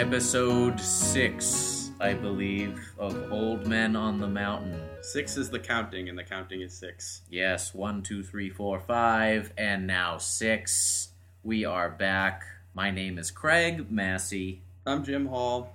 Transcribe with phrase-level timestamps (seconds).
[0.00, 4.80] episode six, I believe, of Old Men on the Mountain.
[5.02, 7.20] Six is the counting, and the counting is six.
[7.28, 11.10] Yes, one, two, three, four, five, and now six.
[11.42, 12.44] We are back.
[12.72, 14.62] My name is Craig Massey.
[14.86, 15.74] I'm Jim Hall,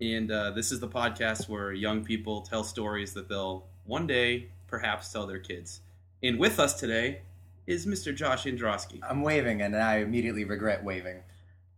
[0.00, 4.50] and uh, this is the podcast where young people tell stories that they'll one day
[4.68, 5.80] perhaps tell their kids.
[6.22, 7.22] And with us today
[7.66, 8.14] is Mr.
[8.14, 9.00] Josh Androsky.
[9.02, 11.24] I'm waving, and I immediately regret waving.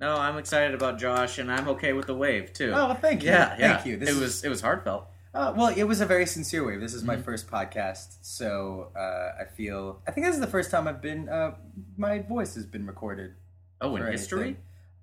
[0.01, 2.73] No, I'm excited about Josh, and I'm okay with the wave too.
[2.75, 3.31] Oh, thank you.
[3.31, 3.75] yeah, yeah.
[3.77, 3.97] Thank you.
[3.97, 5.07] This it is- was it was heartfelt.
[5.35, 6.81] Uh, well, it was a very sincere wave.
[6.81, 7.25] This is my Mhm.
[7.25, 10.01] first podcast, so uh, I feel.
[10.09, 11.29] I think this is the first time I've been.
[11.29, 11.57] Uh,
[11.99, 13.35] my voice has been recorded.
[13.81, 14.57] Oh, in history.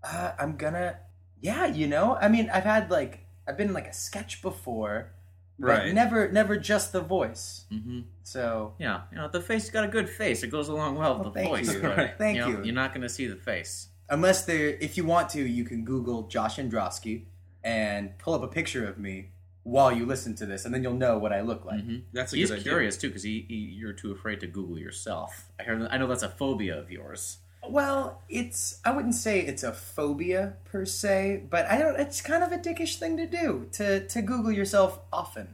[0.03, 0.97] Uh, I'm gonna.
[1.39, 2.15] Yeah, you know.
[2.19, 5.11] I mean, I've had like I've been in, like a sketch before,
[5.59, 5.93] but Right.
[5.93, 7.65] never, never just the voice.
[7.71, 8.01] Mm-hmm.
[8.23, 10.41] So Yeah, you know the face got a good face.
[10.41, 11.73] It goes along well with Well, the thank voice.
[11.75, 11.81] you.
[11.81, 12.63] but, Thank know, you.
[12.63, 13.89] You're not going to see the face.
[14.09, 17.23] Unless there, if you want to, you can Google Josh Androsky
[17.63, 19.29] and pull up a picture of me
[19.63, 21.79] while you listen to this, and then you'll know what I look like.
[21.81, 22.71] hmm That's a He's good idea.
[22.71, 25.45] curious too because he, he, you're too afraid to Google yourself.
[25.59, 25.87] I heard.
[25.89, 27.37] I know that's a phobia of yours.
[27.65, 32.43] Well, it's I wouldn't say it's a phobia per se, but I don't it's kind
[32.43, 35.47] of a dickish thing to do to to Google yourself often.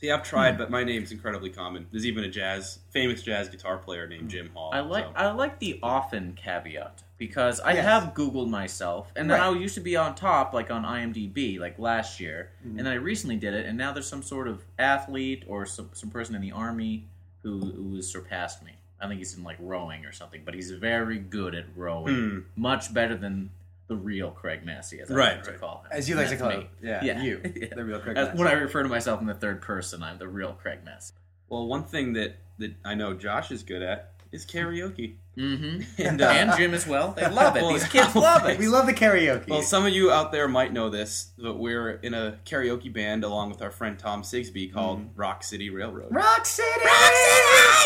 [0.00, 1.86] See, I've tried, but my name's incredibly common.
[1.90, 4.70] There's even a jazz, famous jazz guitar player named Jim Hall.
[4.72, 7.84] I like so- I like the often caveat because I Yes.
[7.84, 9.46] have Googled myself, and then Right.
[9.48, 12.70] I used to be on top like on IMDb like last year, Mhm.
[12.70, 15.90] and then I recently did it, and now there's some sort of athlete or some,
[15.94, 17.08] some person in the army
[17.42, 18.72] who who has surpassed me.
[19.00, 22.38] I think he's in like rowing or something, but he's very good at rowing, Hmm.
[22.56, 23.50] much better than
[23.88, 25.60] the real Craig Massey, as I Right, like to right.
[25.60, 25.92] call him.
[25.92, 26.56] As you like to call me.
[26.56, 26.70] it.
[26.82, 27.22] Yeah, Yeah.
[27.22, 27.40] you.
[27.54, 27.68] Yeah.
[27.76, 28.38] The real Craig As- Massey.
[28.38, 31.14] when I refer to myself in the third person, I'm the real Craig Massey.
[31.48, 35.14] Well, one thing that, that I know Josh is good at is karaoke.
[35.36, 35.82] Mm-hmm.
[36.02, 37.12] And, And, uh, Jim as well.
[37.12, 37.62] They love it.
[37.62, 38.58] Well, These kids love it.
[38.58, 39.48] We love the karaoke.
[39.48, 43.22] Well, some of you out there might know this, but we're in a karaoke band
[43.24, 45.20] along with our friend Tom Sigsby called Mm-hmm.
[45.20, 46.14] Rock City Railroad.
[46.14, 46.68] Rock City!
[46.84, 47.12] Rock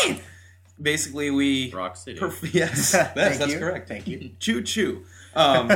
[0.03, 0.21] City!
[0.81, 2.19] Basically, we Rock City.
[2.19, 3.87] perf- yes, that's, that's correct.
[3.87, 4.31] Thank you.
[4.39, 5.03] Choo choo.
[5.35, 5.71] Um,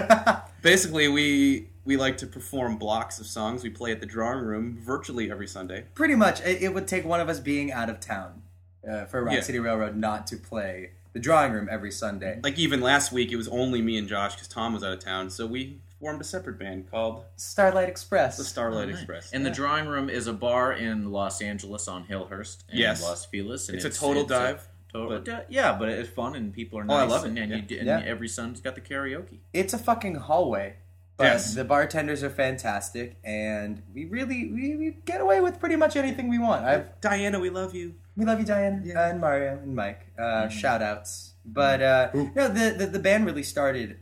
[0.61, 3.63] basically, we we like to perform blocks of songs.
[3.63, 5.85] We play at the drawing room virtually every Sunday.
[5.93, 8.41] Pretty much, it, it would take one of us being out of town
[8.89, 9.41] uh, for Rock Yeah.
[9.41, 12.41] City Railroad not to play the drawing room every Sunday.
[12.43, 14.99] Like even last week, it was only me and Josh because Tom was out of
[14.99, 15.29] town.
[15.29, 18.35] So we formed a separate band called Starlight Express.
[18.37, 18.95] the Starlight Oh, nice.
[18.97, 19.31] Express.
[19.31, 23.01] And the drawing room is a bar in Los Angeles on Hillhurst and Yes.
[23.01, 23.69] Los Feliz.
[23.69, 24.67] And it's, a total it's dive.
[24.91, 26.99] total, but- yeah, but it's fun and people are Oh, nice.
[26.99, 27.57] I love it, And, and, yeah.
[27.69, 28.01] you, and Yeah.
[28.05, 29.37] every Sunday's got the karaoke.
[29.53, 30.75] it's a fucking hallway.
[31.15, 31.53] But Yes.
[31.53, 36.27] the bartenders are fantastic, and we really we, we get away with pretty much anything
[36.29, 36.65] we want.
[36.65, 37.95] I've Diana, we love you.
[38.15, 39.01] We love you, Diane Yeah.
[39.05, 40.07] uh, and Mario and Mike.
[40.17, 40.51] Uh, Mhm.
[40.51, 41.33] Shout outs.
[41.45, 43.99] But uh, no, the, the the band really started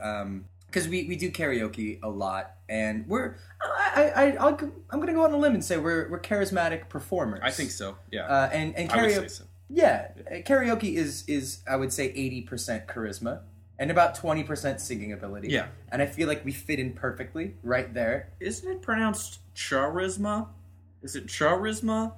[0.67, 4.57] because we, we do karaoke a lot, and we're I I I'll,
[4.89, 7.41] I'm gonna go on a limb and say we're we're charismatic performers.
[7.43, 7.97] I think so.
[8.11, 9.43] Yeah, Uh, and and I would say karaoke, so.
[9.69, 13.41] yeah, uh, karaoke is is I would say eighty percent charisma
[13.77, 15.49] and about twenty percent singing ability.
[15.49, 15.67] Yeah.
[15.91, 18.29] and I feel like we fit in perfectly right there.
[18.39, 20.47] Isn't it pronounced charisma?
[21.01, 22.13] Is it charisma?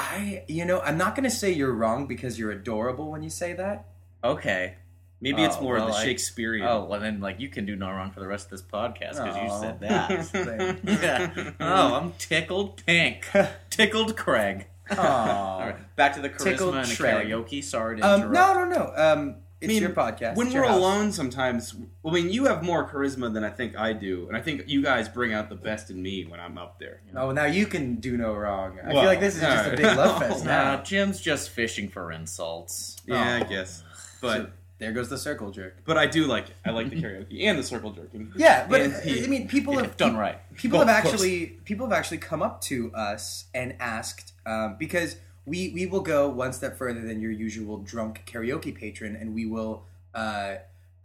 [0.00, 3.52] I you know I'm not gonna say you're wrong because you're adorable when you say
[3.54, 3.86] that.
[4.24, 4.74] Okay.
[5.22, 6.66] Maybe it's Oh, more of well, the I- Shakespearean.
[6.66, 9.22] Oh, well then, like, you can do no wrong for the rest of this podcast
[9.22, 10.80] because you said that.
[10.84, 11.50] Yeah.
[11.60, 13.28] Oh, I'm tickled pink.
[13.70, 14.66] tickled Craig.
[14.90, 15.76] All Aww.
[15.94, 17.62] back to the charisma Tickled and the karaoke.
[17.62, 18.34] Sorry to Um, interrupt.
[18.34, 18.92] no, no, no.
[18.96, 20.36] Um, it's I mean, your podcast.
[20.36, 20.76] when It's we're house.
[20.76, 21.74] alone, sometimes.
[22.04, 24.82] I mean, you have more charisma than I think I do, and I think you
[24.82, 27.00] guys bring out the best in me when I'm up there.
[27.14, 28.78] Oh, now you can do no wrong.
[28.82, 30.82] I Well, feel like this is just a big love fest Nah, now.
[30.82, 32.96] Jim's just fishing for insults.
[33.06, 33.48] Yeah, I Oh.
[33.48, 33.82] guess.
[34.22, 34.48] But So,
[34.78, 35.76] there goes the circle jerk.
[35.84, 36.54] but I do like it.
[36.64, 38.32] I like the karaoke and the circle jerking.
[38.36, 40.38] Yeah, but And he- I mean, people Yeah, have done right.
[40.56, 45.16] people Well, have actually people have actually come up to us and asked um, because
[45.50, 49.44] we we will go one step further than your usual drunk karaoke patron, and we
[49.46, 50.54] will uh,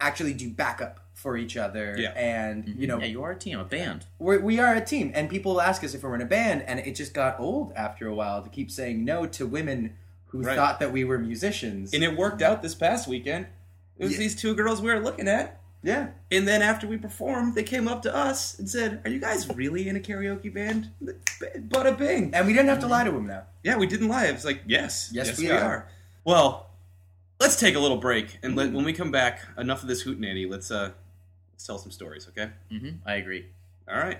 [0.00, 1.96] actually do backup for each other.
[1.98, 2.10] Yeah.
[2.10, 4.06] and you know yeah, you are a team, a band.
[4.18, 6.62] we're, we are a team, and people will ask us if we're in a band,
[6.62, 9.94] and it just got old after a while to keep saying no to women
[10.26, 10.56] who Right.
[10.56, 11.94] thought that we were musicians.
[11.94, 13.46] And it worked out this past weekend.
[13.98, 14.18] It was Yeah.
[14.18, 15.60] these two girls we were looking at.
[15.86, 19.20] Yeah, And then after we performed, they came up to us and said, "Are you
[19.20, 20.90] guys really in a karaoke band?"
[21.72, 22.34] Bada bing.
[22.34, 23.44] and we didn't have to lie to them now.
[23.62, 24.26] Yeah, we didn't lie.
[24.26, 25.62] It was like, yes, Yes, we, we are.
[25.62, 25.88] are.
[26.24, 26.70] Well,
[27.40, 30.50] let's take a little break, and let, when we come back, enough of this hootenanny.
[30.50, 30.90] Let's uh,
[31.52, 32.50] let's tell some stories, okay?
[32.70, 33.46] hmm I agree.
[33.88, 34.18] All right.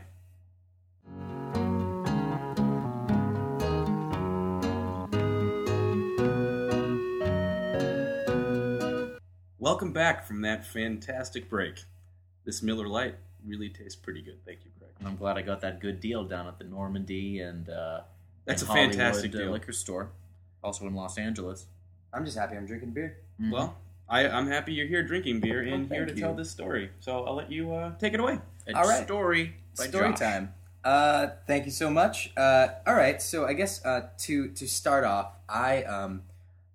[9.66, 11.82] Welcome back from that fantastic break.
[12.44, 14.38] This Miller Lite really tastes pretty good.
[14.44, 14.92] Thank you, Greg.
[15.04, 18.02] I'm glad I got that good deal down at the Normandy and uh,
[18.44, 20.10] That's and a fantastic Hollywood, uh, liquor store,
[20.62, 21.66] also in Los Angeles.
[22.12, 23.16] I'm just happy I'm drinking beer.
[23.42, 23.50] Mhm.
[23.50, 23.76] Well,
[24.08, 26.90] I, I'm happy you're here drinking beer and Oh, here thank to tell this story.
[27.00, 28.38] So I'll let you uh, take it away.
[28.68, 29.04] a all right.
[29.04, 29.56] story.
[29.76, 30.20] By Story Josh.
[30.20, 30.54] time.
[30.84, 32.30] Uh, thank you so much.
[32.36, 36.22] Uh, all right, so I guess uh, to to start off, I um,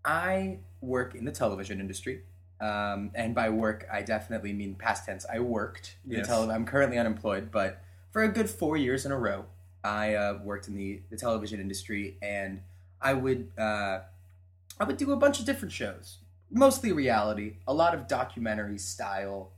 [0.03, 2.23] I work in the television industry,
[2.61, 5.25] um, and by work I definitely mean past tense.
[5.31, 5.95] I worked.
[6.05, 6.27] in Yes.
[6.27, 7.81] tele- I'm currently unemployed, but
[8.11, 9.45] for a good four years in a row,
[9.83, 12.61] I uh, worked in the, the television industry, and
[13.01, 13.99] I would uh,
[14.79, 16.19] I would do a bunch of different shows,
[16.51, 19.51] mostly reality, a lot of documentary style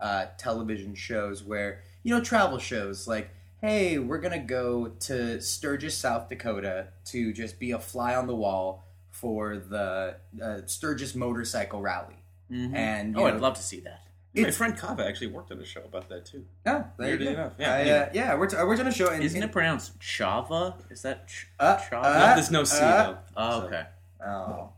[0.00, 3.30] uh, television shows where you know travel shows like
[3.62, 8.34] hey we're gonna go to sturgis south dakota to just be a fly on the
[8.36, 12.16] wall for the uh, sturgis motorcycle rally
[12.50, 12.74] Mhm.
[12.74, 14.00] and oh, know, I'd love to see that.
[14.34, 16.44] My friend Cava actually worked on a show about that too.
[16.66, 17.98] oh, there you enough, yeah, I, anyway.
[17.98, 20.74] uh, yeah we're, t- we're gonna show and, Isn't and- it pronounced Chava?
[20.90, 22.02] Is that ch- uh, Chava?
[22.04, 23.18] uh, There's no C uh, though.
[23.36, 23.86] oh, so- okay.
[24.20, 24.68] oh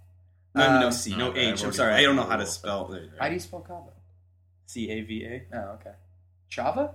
[0.55, 1.65] No, I no C, no H.
[1.65, 2.95] I'm sorry, I don't know how to spell.
[3.19, 3.91] how do you spell Cava
[4.67, 5.43] C A V A.
[5.57, 5.93] oh okay
[6.51, 6.95] chava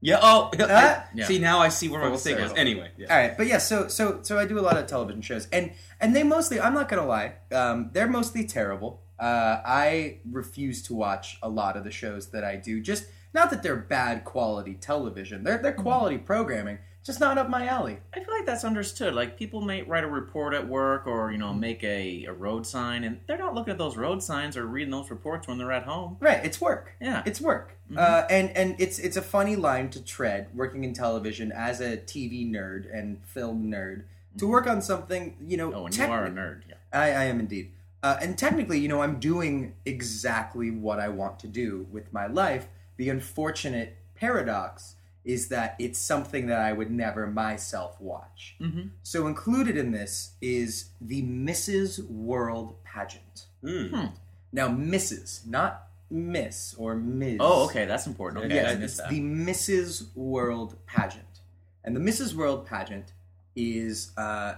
[0.00, 0.18] Yeah.
[0.20, 0.50] Oh.
[0.58, 1.26] Uh, Yeah.
[1.26, 2.52] See, now I see where my mistake was.
[2.56, 2.90] Anyway.
[2.98, 3.06] Yeah.
[3.08, 5.72] All right, but yeah, so so so I do a lot of television shows, and
[6.00, 9.00] and they mostly, I'm not gonna lie, um, they're mostly terrible.
[9.18, 12.80] Uh, I refuse to watch a lot of the shows that I do.
[12.80, 17.66] Just not that they're bad quality television; they're they're quality programming, just not up my
[17.66, 17.98] alley.
[18.14, 19.14] I feel like that's understood.
[19.14, 22.66] Like people may write a report at work or you know make a, a road
[22.66, 25.72] sign, and they're not looking at those road signs or reading those reports when they're
[25.72, 26.16] at home.
[26.20, 26.92] Right, it's work.
[27.00, 27.22] Yeah.
[27.26, 27.98] It's work, Mhm.
[27.98, 31.96] uh, and and it's it's a funny line to tread working in television as a
[31.96, 34.04] TV nerd and film nerd
[34.38, 35.72] to work on something you know.
[35.72, 36.62] Oh, and you are a nerd.
[36.68, 36.74] Yeah.
[36.92, 37.72] I, I am indeed.
[38.04, 42.26] Uh, and technically, you know, I'm doing exactly what I want to do with my
[42.26, 42.68] life.
[42.98, 48.56] The unfortunate paradox is that it's something that I would never myself watch.
[48.60, 48.88] Mm-hmm.
[49.02, 52.06] So, included in this is the Mrs.
[52.10, 53.46] World pageant.
[53.62, 53.86] Hmm.
[53.86, 54.06] Hmm.
[54.52, 57.38] Now, Mrs., not Miss or Ms.
[57.40, 58.44] Oh, okay, that's important.
[58.44, 59.08] Okay, Yeah, I it's that.
[59.08, 60.14] the Mrs.
[60.14, 61.40] World pageant,
[61.82, 62.34] and the Mrs.
[62.34, 63.14] World pageant
[63.56, 64.56] is uh,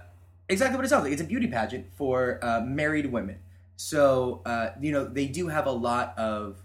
[0.49, 1.13] exactly what it sounds like.
[1.13, 3.39] It's a beauty pageant for uh, married women.
[3.75, 6.57] So uh, you know they do have a lot of.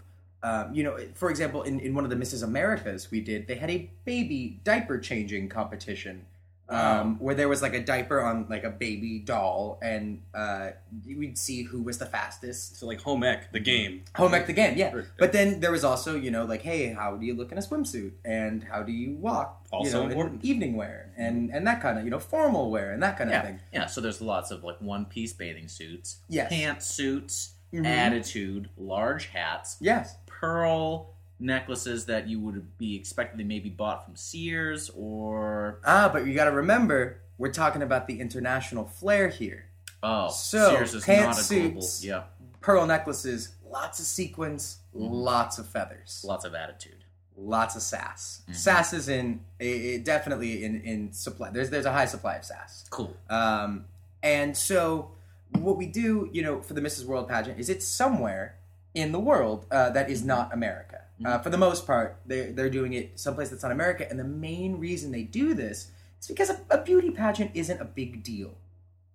[0.45, 2.43] Um, you know, for example, in, in one of the Mrs.
[2.43, 6.25] Americas we did, they had a baby diaper changing competition
[6.69, 10.69] um, where there was like a diaper on like a baby doll, and uh,
[11.05, 12.77] we'd see who was the fastest.
[12.79, 14.03] So like home ec, the game.
[14.15, 14.93] Home ec the game, yeah.
[15.19, 17.61] But then there was also, you know, like, hey, how do you look in a
[17.61, 19.59] swimsuit, and how do you walk?
[19.71, 20.45] you Also know, in important.
[20.45, 23.33] evening wear, and and that kind of, you know, formal wear, and that kind of
[23.33, 23.59] yeah, thing.
[23.73, 23.85] yeah.
[23.87, 26.51] So there's lots of like one-piece bathing suits, Yes.
[26.51, 27.85] pantsuits, Mhm.
[27.87, 30.15] attitude, large hats, Yes.
[30.27, 36.25] pearl necklaces that you would be expected they maybe bought from Sears or Ah, but
[36.25, 39.65] you got to remember, we're talking about the international flair here.
[40.01, 41.87] oh, So, Sears is not a global.
[42.01, 42.23] Yeah,
[42.61, 45.09] Pearl necklaces, lots of sequins, Mhm.
[45.11, 47.03] lots of feathers, lots of attitude.
[47.35, 48.43] lots of sass.
[48.47, 48.55] Mhm.
[48.55, 51.49] Sass is in i i definitely in in supply.
[51.49, 52.85] There's there's a high supply of sass.
[52.91, 53.15] Cool.
[53.29, 53.85] Um,
[54.21, 55.11] and so
[55.57, 57.05] what we do, you know, for the Mrs.
[57.05, 58.55] World pageant is it's somewhere
[58.93, 60.92] in the world uh, that is not America.
[61.25, 64.05] Uh, for the most part, they're, they're doing it someplace that's not America.
[64.09, 65.91] And the main reason they do this
[66.21, 68.55] is because a, a beauty pageant isn't a big deal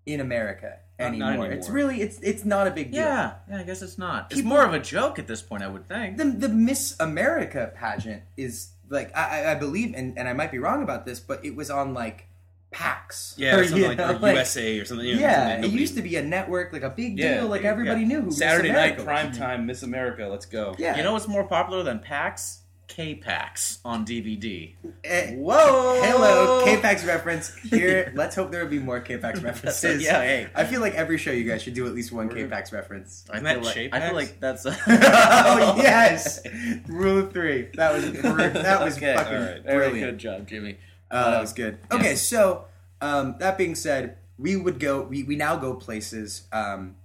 [0.07, 1.31] in America Not- not anymore.
[1.33, 1.52] anymore.
[1.52, 3.02] It's really, it's it's not a big deal.
[3.02, 3.59] Yeah, yeah.
[3.59, 4.26] I guess it's not.
[4.31, 6.17] It's People- more of a joke at this point, I would think.
[6.17, 10.50] The, the Miss America pageant is like, I, I- I believe, and, and I might
[10.50, 12.26] be wrong about this, but it was on like
[12.71, 13.35] PAX.
[13.39, 15.07] Yeah, Or, or something you like, know, or USA or something.
[15.07, 17.49] You know, yeah, something it used to be a network, like a big Yeah, deal.
[17.49, 17.71] Like yeah.
[17.71, 20.27] everybody knew who Miss Saturday night prime time Miss America.
[20.27, 20.75] Let's go.
[20.79, 20.97] Yeah.
[20.97, 22.63] You know what's more popular than PAX?
[22.89, 24.75] K-PAX on DVD.
[25.05, 26.01] Eh, Whoa!
[26.03, 28.11] hello, K-Pax reference here.
[28.17, 30.03] Let's hope there will be more K-Pax references.
[30.03, 30.49] yeah, hey.
[30.55, 33.27] I feel like every show you guys should do at least one K-Pax reference.
[33.31, 34.07] I Isn't that feel like, I Shape-Ax?
[34.07, 34.65] feel like that's.
[34.65, 36.41] A oh yes,
[36.89, 37.69] rule of three.
[37.75, 39.63] That was br- that was Okay, fucking all right.
[39.63, 40.13] Very brilliant.
[40.13, 40.79] good job, Jimmy.
[41.11, 41.79] Uh, that was good.
[41.91, 42.67] Okay, so
[43.00, 45.03] um, that being said, we would go.
[45.03, 46.97] We, we now go places um,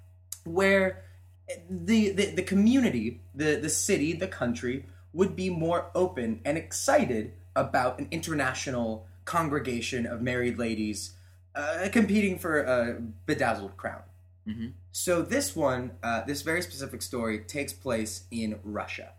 [0.43, 1.03] where
[1.69, 7.33] the, the the community, the the city, the country would be more open and excited
[7.55, 11.13] about an international congregation of married ladies
[11.55, 14.01] uh, competing for a bedazzled crown.
[14.47, 14.73] Mhm.
[14.91, 19.13] So this one, uh, this very specific story, takes place in Russia.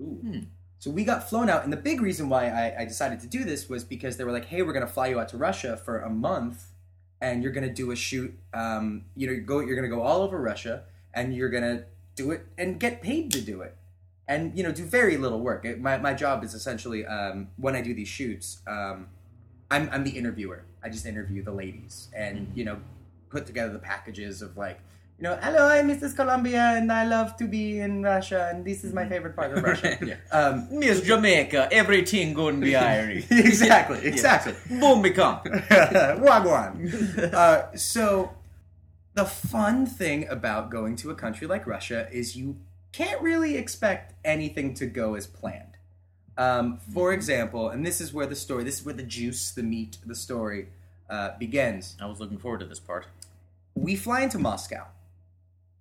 [0.00, 0.20] Ooh.
[0.22, 0.38] Hmm.
[0.78, 3.44] So we got flown out, and the big reason why I, I decided to do
[3.44, 6.00] this was because they were like, "Hey, we're gonna fly you out to Russia for
[6.00, 6.66] a month,
[7.20, 8.34] and you're gonna do a shoot.
[8.52, 9.60] Um, you know, go.
[9.60, 13.40] You're gonna go all over Russia, and you're gonna do it and get paid to
[13.40, 13.76] do it."
[14.28, 15.64] and you know do very little work.
[15.64, 19.06] It- My my job is essentially um, when I do these shoots, um,
[19.70, 20.64] I'm I'm the interviewer.
[20.82, 22.78] I just interview the ladies and you know
[23.30, 24.80] put together the packages of like.
[25.18, 26.14] You know, hello, I'm Mrs.
[26.14, 29.64] Colombia, and I love to be in Russia, and this is my favorite part of
[29.64, 29.96] Russia.
[30.06, 30.16] Yeah.
[30.30, 33.24] Um, Miss Jamaica, everything gonna be irie.
[33.30, 34.52] exactly, exactly.
[34.78, 35.40] Boom, become.
[36.20, 37.32] Wagwan.
[37.32, 38.34] uh, so,
[39.14, 42.56] the fun thing about going to a country like Russia is you
[42.92, 45.78] can't really expect anything to go as planned.
[46.36, 49.62] Um, for example, and this is where the story, this is where the juice, the
[49.62, 50.68] meat, the story
[51.08, 51.96] uh, begins.
[52.02, 53.06] I was looking forward to this part.
[53.74, 54.86] We fly into Moscow,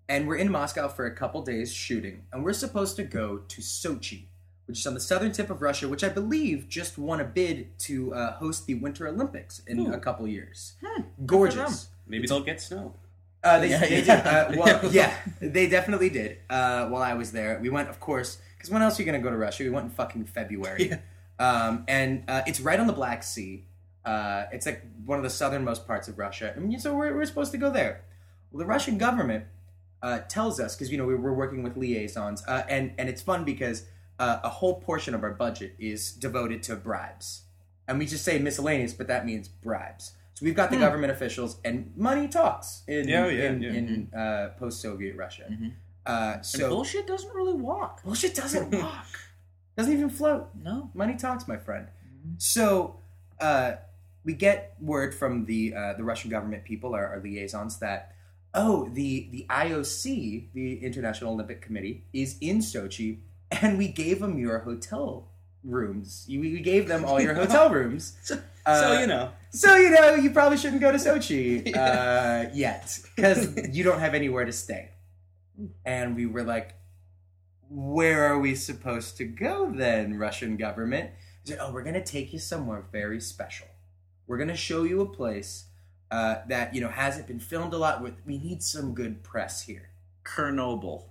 [0.08, 3.62] and we're in Moscow for a couple days shooting, and we're supposed to go to
[3.62, 4.24] Sochi,
[4.68, 7.78] which is on the southern tip of Russia, which I believe just won a bid
[7.80, 9.94] to uh, host the Winter Olympics in Ooh.
[9.94, 10.74] a couple years.
[10.84, 11.90] Hmm, Gorgeous.
[12.08, 12.94] Maybe they'll get snow.
[13.44, 14.22] Uh, they, Yeah, they yeah.
[14.48, 14.58] did.
[14.60, 16.38] Uh, well, yeah, they definitely did.
[16.50, 19.20] Uh, while I was there, we went, of course, because when else are you going
[19.20, 19.64] to go to Russia?
[19.64, 21.00] We went in fucking February, Yeah.
[21.40, 23.66] um, and uh, it's right on the Black Sea.
[24.04, 27.26] Uh, it's like one of the southernmost parts of Russia, I and so we're, we're
[27.26, 28.02] supposed to go there.
[28.52, 29.46] Well, the Russian government
[30.02, 33.22] uh, tells us because you know we, we're working with liaisons, uh, and and it's
[33.22, 33.84] fun because
[34.20, 37.44] uh, a whole portion of our budget is devoted to bribes,
[37.88, 40.14] and we just say miscellaneous, but that means bribes.
[40.36, 40.82] So we've got the Hmm.
[40.82, 43.70] government officials, and money talks in Yeah, yeah, in, yeah.
[43.72, 45.46] in uh, post-Soviet Russia.
[45.50, 45.72] Mhm.
[46.06, 48.04] Uh, And so bullshit doesn't really walk.
[48.04, 49.08] bullshit doesn't walk,
[49.78, 50.50] doesn't even float.
[50.62, 50.92] No.
[50.94, 51.88] Money talks, my friend.
[51.88, 52.34] Mm-hmm.
[52.38, 53.00] So
[53.40, 53.76] uh,
[54.26, 58.15] we get word from the uh, the Russian government people, our, our liaisons, that
[58.56, 63.20] oh, the the IOC, the International Olympic Committee, is in Sochi,
[63.52, 65.28] and we gave them your hotel
[65.64, 66.26] rooms.
[66.28, 68.18] You, we gave them all your hotel rooms.
[68.24, 72.50] So, Uh, so you know, So you know, you probably shouldn't go to Sochi uh,
[72.54, 74.90] yet because you don't have anywhere to stay.
[75.86, 76.74] And we were like,
[77.70, 81.12] "Where are we supposed to go then, Russian government?"
[81.44, 83.68] Said, "Oh, we're gonna take you somewhere very special.
[84.28, 85.66] We're gonna show you a place
[86.12, 88.02] uh, that you know hasn't been filmed a lot.
[88.02, 89.90] With we need some good press here.
[90.24, 91.04] Chernobyl.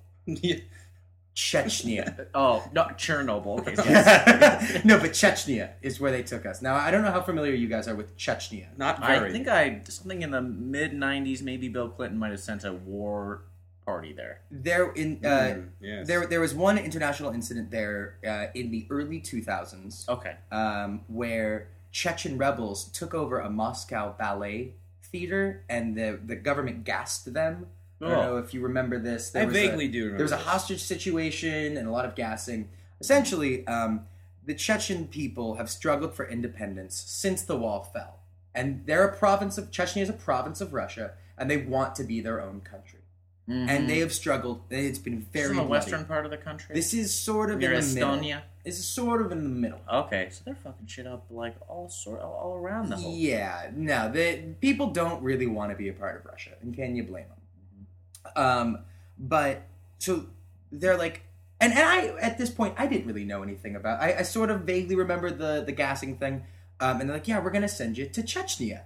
[1.35, 3.59] Chechnya." Oh, not Chernobyl.
[3.61, 4.85] Okay, yes.
[4.85, 6.63] no, but Chechnya is where they took us.
[6.63, 8.67] Now I don't know how familiar you guys are with Chechnya.
[8.77, 9.29] not very.
[9.29, 11.43] I think I something in the mid '90s.
[11.43, 13.43] Maybe Bill Clinton might have sent a war
[13.85, 14.41] party there.
[14.51, 16.07] There in uh, Mm, yes.
[16.07, 20.37] There, there was one international incident there uh, in the early 2000s Okay.
[20.51, 24.73] um, where Chechen rebels took over a Moscow ballet
[25.19, 27.67] theater and the, the government gassed them.
[28.01, 28.23] I don't Oh.
[28.23, 29.31] know if you remember this.
[29.31, 30.19] There I was vaguely a, do remember.
[30.19, 30.45] There was a this.
[30.45, 32.69] hostage situation and a lot of gassing.
[33.01, 34.07] Essentially, um,
[34.45, 38.19] the Chechen people have struggled for independence since the wall fell.
[38.55, 42.05] And they're a province of, Chechnya is a province of Russia, and they want to
[42.05, 43.01] be their own country.
[43.47, 44.63] And they have struggled.
[44.71, 45.71] It's been This is very in the bloody.
[45.91, 46.75] western part of the country.
[46.75, 48.17] This is sort of near in the middle.
[48.65, 49.81] Is sort of in the middle.
[49.93, 53.15] Okay, so they're fucking shit up like all sort all, all around the whole.
[53.15, 56.97] Yeah, no, the people don't really want to be a part of Russia, and can
[56.97, 58.35] you blame them?
[58.37, 58.79] Um,
[59.19, 59.65] but
[59.99, 60.25] so
[60.73, 61.25] they're like,
[61.61, 64.01] and, and I at this point I didn't really know anything about.
[64.01, 66.47] I, I sort of vaguely remember the the gassing thing,
[66.81, 68.85] um, and they're like, yeah, we're gonna send you to Chechnya.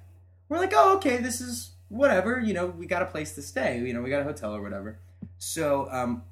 [0.49, 2.40] We're like, oh, okay, this is whatever.
[2.40, 3.78] You know, we got a place to stay.
[3.78, 4.99] You know, we got a hotel or whatever.
[5.38, 6.25] So um,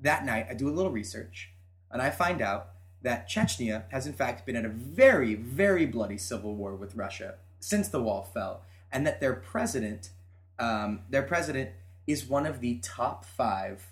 [0.00, 1.52] that night, I do a little research,
[1.90, 2.68] and I find out
[3.02, 7.34] that Chechnya has in fact been in a very, very bloody civil war with Russia
[7.60, 10.10] since the wall fell, and that their president,
[10.58, 11.70] um, their president,
[12.06, 13.84] is one of the top five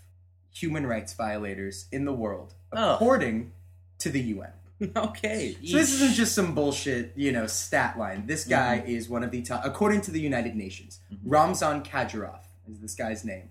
[0.53, 3.53] human rights violators in the world, according
[3.99, 4.53] to the UN.
[4.97, 5.57] okay.
[5.65, 8.27] So this isn't just some bullshit, you know, stat line.
[8.27, 8.91] This guy Mm-hmm.
[8.91, 11.01] is one of the top, according to the United Nations.
[11.25, 12.41] Ramzan Kadyrov
[12.71, 13.51] is this guy's name.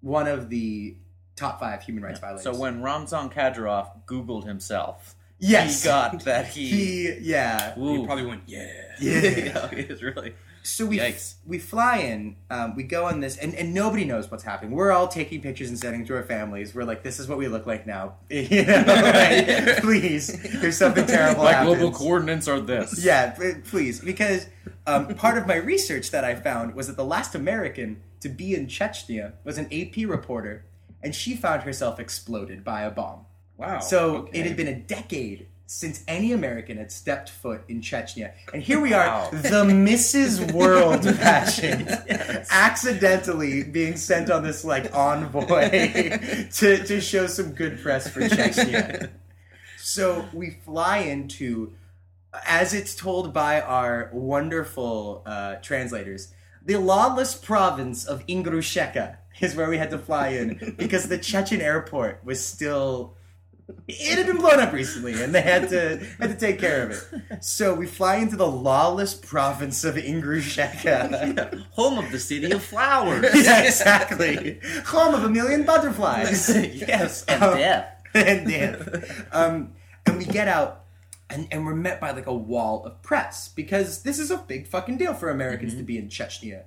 [0.00, 0.96] One of the
[1.36, 2.42] top five human rights violators.
[2.42, 6.68] So when Ramzan Kadyrov Googled himself, yes, he got that he.
[6.68, 8.00] he, yeah, Ooh.
[8.00, 8.66] You probably went, yeah.
[9.00, 9.68] yeah.
[9.74, 10.34] he was really.
[10.62, 11.36] So we Yikes.
[11.46, 14.72] we fly in, um, we go on this, and, and nobody knows what's happening.
[14.72, 16.74] We're all taking pictures and sending to our families.
[16.74, 21.06] We're like, "This is what we look like now." You know, like, please, there's something
[21.06, 21.44] terrible.
[21.44, 21.76] My happens.
[21.78, 23.04] global coordinates are this.
[23.04, 24.48] Yeah, please, because
[24.88, 28.54] um, part of my research that I found was that the last American to be
[28.54, 30.64] in Chechnya was an AP reporter,
[31.02, 33.26] and she found herself exploded by a bomb.
[33.56, 33.80] Wow.
[33.80, 34.40] So okay.
[34.40, 38.78] it had been a decade since any American had stepped foot in Chechnya, and here
[38.78, 39.30] we are, Wow.
[39.32, 40.52] the Mrs.
[40.54, 42.48] World pageant, Yes.
[42.52, 45.68] accidentally being sent on this like envoy
[46.52, 49.10] to to show some good press for Chechnya.
[49.78, 51.72] So we fly into,
[52.46, 56.32] as it's told by our wonderful uh, translators,
[56.64, 61.60] the lawless province of Ingrusheka is where we had to fly in because the Chechen
[61.60, 63.14] airport was still
[63.88, 66.90] it had been blown up recently, and they had to had to take care of
[66.92, 67.42] it.
[67.42, 71.64] So we fly into the lawless province of Ingrusheka.
[71.72, 73.24] Home of the city of flowers.
[73.34, 74.60] yeah, exactly.
[74.86, 76.48] Home of a million butterflies.
[76.56, 78.02] yes, and Um, death.
[78.14, 79.26] and death.
[79.32, 79.72] Um,
[80.06, 80.84] and we get out,
[81.28, 84.68] and, and we're met by like a wall of press because this is a big
[84.68, 86.62] fucking deal for Americans to be in Chechnya.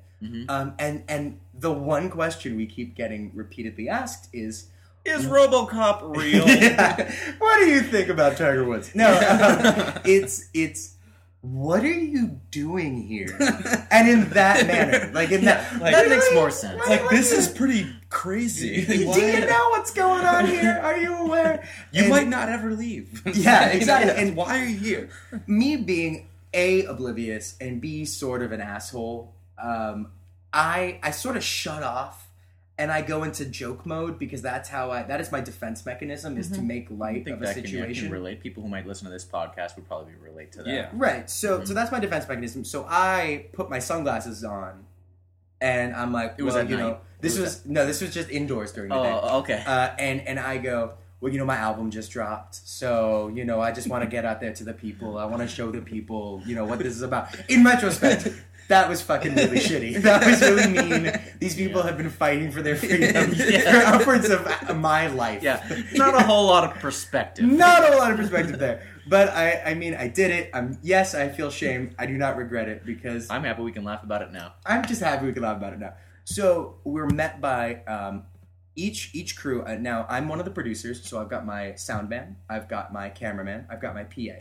[0.50, 4.68] Um, and and the one question we keep getting repeatedly asked is,
[5.06, 6.46] Is RoboCop real?
[6.48, 8.94] yeah, what do you think about Tiger Woods?
[8.94, 10.96] No, um, it's it's.
[11.42, 13.38] What are you doing here?
[13.92, 16.78] And in that manner, like in that, like- that makes more sense.
[16.80, 18.84] What- Like this is pretty crazy.
[18.86, 20.80] Do you know what's going on here?
[20.84, 21.64] Are you aware?
[21.94, 23.22] You And- might not ever leave.
[23.26, 24.12] Yeah, exactly.
[24.22, 25.10] And- why are you here?
[25.48, 30.12] me being a oblivious and b sort of an asshole um
[30.54, 32.28] i i sort of shut off
[32.78, 36.38] and i go into joke mode because that's how i that is my defense mechanism
[36.38, 38.42] is to make I light think of a that can, situation can relate.
[38.42, 40.74] People who might listen to this podcast would probably relate to that.
[40.74, 40.90] Yeah.
[40.94, 41.66] right so Mm-hmm.
[41.66, 44.86] so that's my defense mechanism so i put my sunglasses on
[45.62, 46.84] and i'm like It was well, you night?
[46.84, 49.62] know this It was, was no this was just indoors during the day Oh, okay.
[49.68, 53.60] uh, and and I go, well, you know, my album just dropped, so you know,
[53.60, 55.18] I just want to get out there to the people.
[55.18, 57.36] I want to show the people, you know, what this is about.
[57.50, 58.30] In retrospect,
[58.70, 60.02] that was fucking really shitty.
[60.02, 61.12] That was really mean.
[61.40, 61.88] These people Yeah.
[61.88, 63.82] have been fighting for their freedom Yeah.
[63.94, 64.48] for upwards of
[64.78, 65.44] my life.
[65.44, 65.62] yeah,
[65.96, 67.46] not a whole lot of perspective.
[67.46, 70.50] Not a whole lot of perspective there, but I, I mean, I did it.
[70.54, 71.94] I'm yes, I feel shame.
[72.00, 74.54] I do not regret it because I'm happy we can laugh about it now.
[74.66, 75.94] I'm just happy we can laugh about it now.
[76.26, 78.24] So we're met by um,
[78.76, 79.64] each each crew.
[79.64, 82.94] Uh, now I'm one of the producers, so I've got my sound man, I've got
[82.94, 84.38] my cameraman, I've got my PA,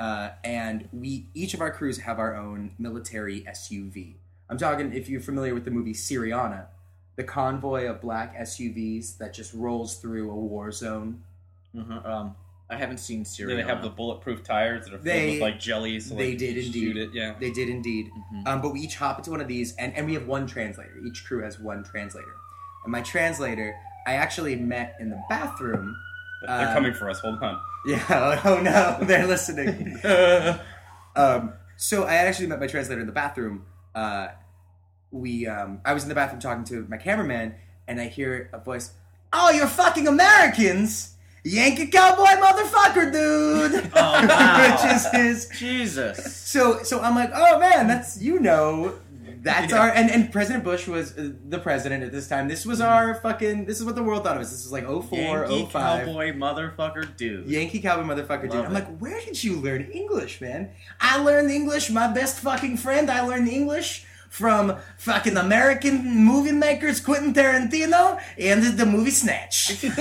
[0.00, 4.14] uh, and we each of our crews have our own military SUV.
[4.50, 6.66] I'm talking if you're familiar with the movie Syriana,
[7.16, 11.22] the convoy of black SUVs that just rolls through a war zone.
[11.78, 12.00] Uh-huh.
[12.10, 12.36] Um,
[12.70, 13.56] I haven't seen Do Syria.
[13.56, 16.00] they have the bulletproof tires that are filled They- with like jelly?
[16.00, 16.72] So they like, did indeed.
[16.72, 17.34] Shoot it, yeah.
[17.40, 18.10] They did indeed.
[18.34, 18.46] Mhm.
[18.46, 20.92] Um, but we each hop into one of these, and, and we have one translator.
[21.06, 22.34] Each crew has one translator.
[22.84, 23.74] And my translator,
[24.06, 25.96] I actually met in the bathroom.
[26.42, 27.20] They're Uh, coming for us.
[27.20, 27.58] Hold on.
[27.86, 29.98] Yeah, oh no, they're listening.
[31.16, 33.66] um, so I actually met my translator in the bathroom.
[33.94, 34.28] Uh,
[35.10, 37.54] we, um, I was in the bathroom talking to my cameraman,
[37.86, 38.92] and I hear a voice.
[39.32, 41.14] Oh, you're fucking Americans,
[41.44, 43.90] Yankee cowboy motherfucker, dude.
[43.94, 44.72] Oh, wow.
[44.72, 46.36] Which is his Jesus.
[46.36, 48.98] so so I'm like, oh man, that's you know,
[49.42, 49.78] that's Yeah.
[49.80, 52.48] our and, and President Bush was uh, the president at this time.
[52.48, 53.64] This was our fucking.
[53.66, 54.50] This is what the world thought of us.
[54.50, 56.06] This is like 04, Yankee 05.
[56.06, 57.46] cowboy motherfucker dude.
[57.46, 58.54] Yankee cowboy motherfucker dude.
[58.54, 58.74] Love I'm it.
[58.74, 60.70] like, where did you learn English, man?
[61.00, 61.90] I learned English.
[61.90, 63.10] My best fucking friend.
[63.10, 69.82] I learned English from fucking American movie makers Quentin Tarantino and the movie Snatch.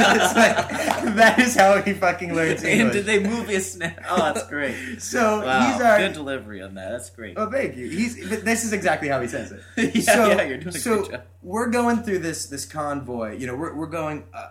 [0.00, 2.80] It's like, that is how he fucking learns it.
[2.80, 4.02] and did they movie snap?
[4.08, 5.00] Oh, that's great.
[5.00, 6.90] so Wow, he's our good delivery on that.
[6.90, 7.36] That's great.
[7.36, 7.88] Oh, thank you.
[7.88, 9.60] He's but this is exactly how he says it.
[9.94, 11.22] Yeah, so, yeah, you're doing a so good job.
[11.42, 13.36] we're going through this this convoy.
[13.36, 14.48] You know, we're we're going uh,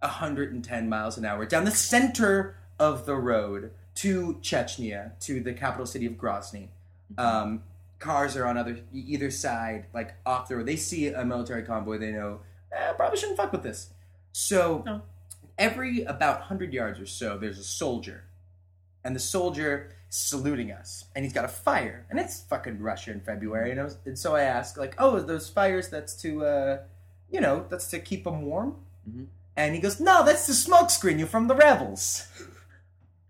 [0.00, 5.86] 110 miles an hour down the center of the road to Chechnya, to the capital
[5.86, 6.68] city of Grozny.
[7.18, 7.62] Um,
[8.02, 10.66] cars are on other either side, like off the road.
[10.66, 12.40] They see a military convoy, they know
[12.72, 13.90] eh, probably shouldn't fuck with this.
[14.32, 15.02] So No.
[15.58, 18.24] every about 100 yards or so, there's a soldier,
[19.04, 23.20] and the soldier saluting us, and he's got a fire, and it's fucking Russia in
[23.20, 26.44] February, and, I was, and so I ask, like, oh, are those fires that's to,
[26.44, 26.78] uh,
[27.30, 28.76] you know, that's to keep them warm?
[29.08, 29.26] Mhm.
[29.56, 32.26] And he goes, no, that's the smoke screen You're from the rebels.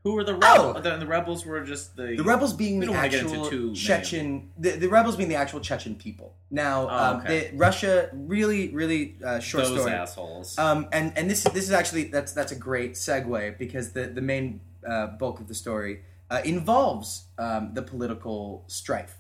[0.05, 0.39] Who were the Oh!
[0.73, 0.83] rebels?
[0.83, 2.17] The, the rebels were just the.
[2.17, 3.75] The rebels being the don't wanna get into actual.
[3.75, 6.35] Chechen, the, the rebels being the actual Chechen people.
[6.51, 7.51] Now, Oh, um, okay.
[7.51, 9.93] the, Russia, really, really uh, short Those story.
[9.93, 10.59] assholes.
[10.59, 14.21] Um, and and this this is actually that's that's a great segue because the the
[14.21, 19.19] main uh, bulk of the story uh, involves um, the political strife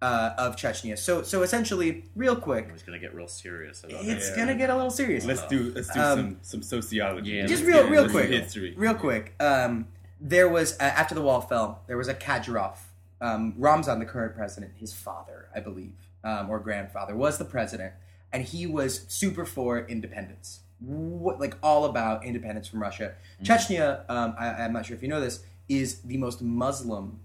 [0.00, 0.96] uh, of Chechnya.
[0.96, 4.30] So so essentially, real I quick, was gonna get real serious about it's it.
[4.30, 4.36] Yeah.
[4.44, 5.24] gonna get a little serious.
[5.24, 7.32] let's do let's do Um, some some sociology.
[7.32, 8.74] yeah, Just real real quick, history.
[8.76, 9.34] real quick.
[9.40, 9.88] Um,
[10.20, 12.76] there was uh, after the wall fell, there was a Kadyrov.
[13.20, 15.92] Um, Ramzan, the current president, his father, I believe,
[16.24, 17.92] um, or grandfather, was the president,
[18.32, 23.14] and he was super for independence, what, like all about independence from Russia.
[23.42, 27.20] Chechnya, um, I, I'm not sure if you know this, is the most Muslim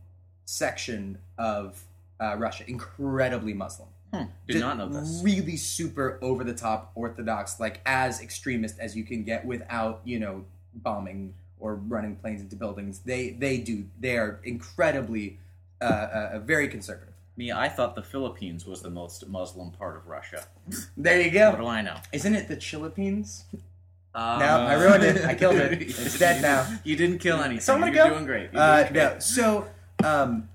[0.46, 1.82] section of
[2.20, 3.88] uh, Russia, incredibly Muslim.
[4.14, 5.22] Hmm, did not know this.
[5.24, 10.20] Really super over the top orthodox, like as extremist as you can get without, you
[10.20, 11.34] know, bombing
[11.66, 13.00] or running planes into buildings.
[13.00, 13.86] They they do.
[14.00, 15.40] They are incredibly
[15.82, 17.14] uh, uh, very conservative.
[17.38, 20.46] Me, I thought the Philippines was the most Muslim part of Russia.
[20.96, 21.50] There you go.
[21.50, 21.66] What do.
[21.68, 21.98] I know?
[22.14, 23.46] Isn't it the Philippines?
[24.14, 25.26] Um, No, I ruined it.
[25.26, 25.82] I killed it.
[26.06, 26.60] It's dead now.
[26.84, 27.62] You didn't kill anything.
[27.62, 28.14] So I'm gonna You're go.
[28.14, 28.54] doing great.
[28.54, 29.14] You're Uh, doing great.
[29.16, 29.68] no, so
[30.04, 30.48] um,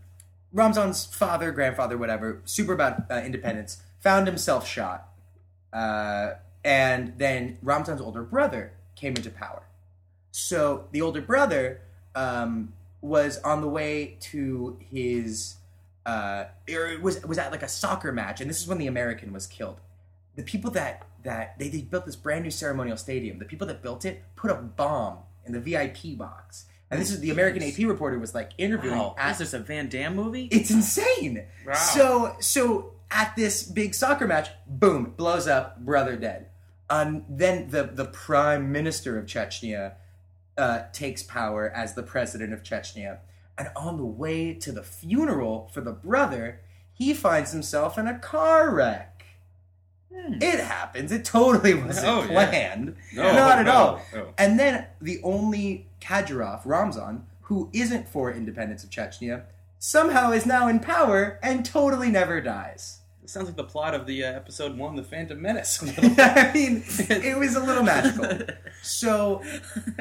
[0.53, 5.09] Ramzan's father, grandfather, whatever, super about uh, independence, found himself shot,
[5.73, 9.63] uh, and then Ramzan's older brother came into power.
[10.31, 11.81] So the older brother
[12.15, 15.57] um, was on the way to his.
[16.07, 19.33] Uh, or was was at like a soccer match, and this is when the American
[19.33, 19.81] was killed.
[20.37, 23.39] The people that that they, they built this brand new ceremonial stadium.
[23.39, 27.21] The people that built it put a bomb in the VIP box, and this is
[27.21, 28.97] the American AP reporter was like interviewing.
[28.97, 30.49] Wow, at- is this a Van Damme movie?
[30.51, 31.45] it's insane.
[31.67, 31.75] Wow.
[31.75, 36.47] So so at this big soccer match, boom, blows up, brother dead.
[36.89, 39.93] Um, then the the prime minister of Chechnya
[40.57, 43.19] uh, takes power as the president of Chechnya,
[43.59, 46.61] and on the way to the funeral for the brother,
[46.93, 49.25] he finds himself in a car wreck.
[50.13, 50.35] Hmm.
[50.43, 51.13] It happens.
[51.13, 52.27] It totally wasn't Oh, yeah.
[52.51, 52.97] planned.
[53.15, 54.03] No, Not at no, all.
[54.13, 54.35] no.
[54.39, 59.43] And then the only Kadyrov, Ramzan, who isn't for independence of Chechnya,
[59.79, 63.00] somehow is now in power and totally never dies.
[63.31, 65.81] Sounds like the plot of the uh, episode one, The Phantom Menace.
[65.99, 68.29] I mean, it was a little magical.
[68.83, 69.45] So,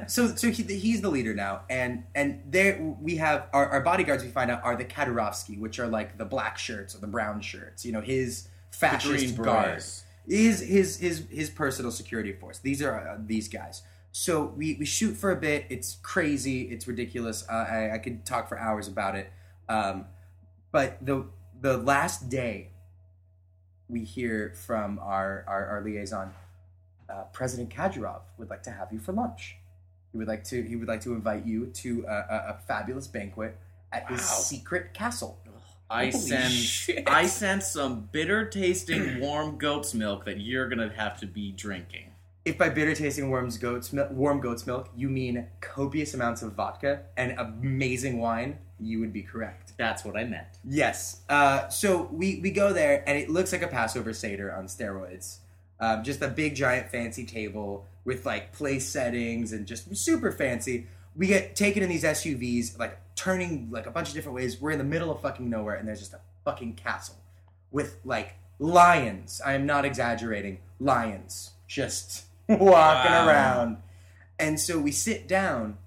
[0.07, 4.23] so, so he, he's the leader now, and and there we have our, our bodyguards.
[4.23, 7.41] We find out are the Kadyrovsky, which are like the black shirts or the brown
[7.41, 7.85] shirts.
[7.85, 10.05] You know, his fascist guards.
[10.27, 12.57] His his his his personal security force.
[12.57, 13.83] These are uh, these guys.
[14.11, 15.67] So we, we shoot for a bit.
[15.69, 16.63] It's crazy.
[16.63, 17.45] It's ridiculous.
[17.47, 19.31] Uh, I I could talk for hours about it.
[19.67, 20.05] Um,
[20.71, 21.27] but the
[21.61, 22.71] the last day,
[23.89, 26.31] we hear from our our, our liaison,
[27.09, 29.57] uh, President Kadyrov would like to have you for lunch.
[30.11, 33.07] He would like to he would like to invite you to a, a, a fabulous
[33.07, 33.57] banquet
[33.91, 35.39] at his secret castle.
[35.89, 37.09] I sense shit.
[37.09, 42.08] I sense some bitter tasting warm goat's milk that you're gonna have to be drinking.
[42.45, 46.53] If by bitter tasting worms goat's milk, warm goat's milk you mean copious amounts of
[46.53, 49.73] vodka and amazing wine, you would be correct.
[49.77, 50.47] That's what I meant.
[50.63, 51.21] Yes.
[51.27, 55.39] Uh, so we, we go there, and it looks like a Passover Seder on steroids.
[55.79, 60.87] Um, just a big, giant, fancy table with like place settings and just super fancy.
[61.15, 64.59] We get taken in these SUVs, like turning like a bunch of different ways.
[64.59, 67.17] We're in the middle of fucking nowhere, and there's just a fucking castle
[67.71, 69.41] with like lions.
[69.45, 70.59] I am not exaggerating.
[70.79, 72.25] Lions just
[72.59, 72.67] walking
[73.11, 73.27] Wow.
[73.27, 73.77] around.
[74.39, 75.77] And so we sit down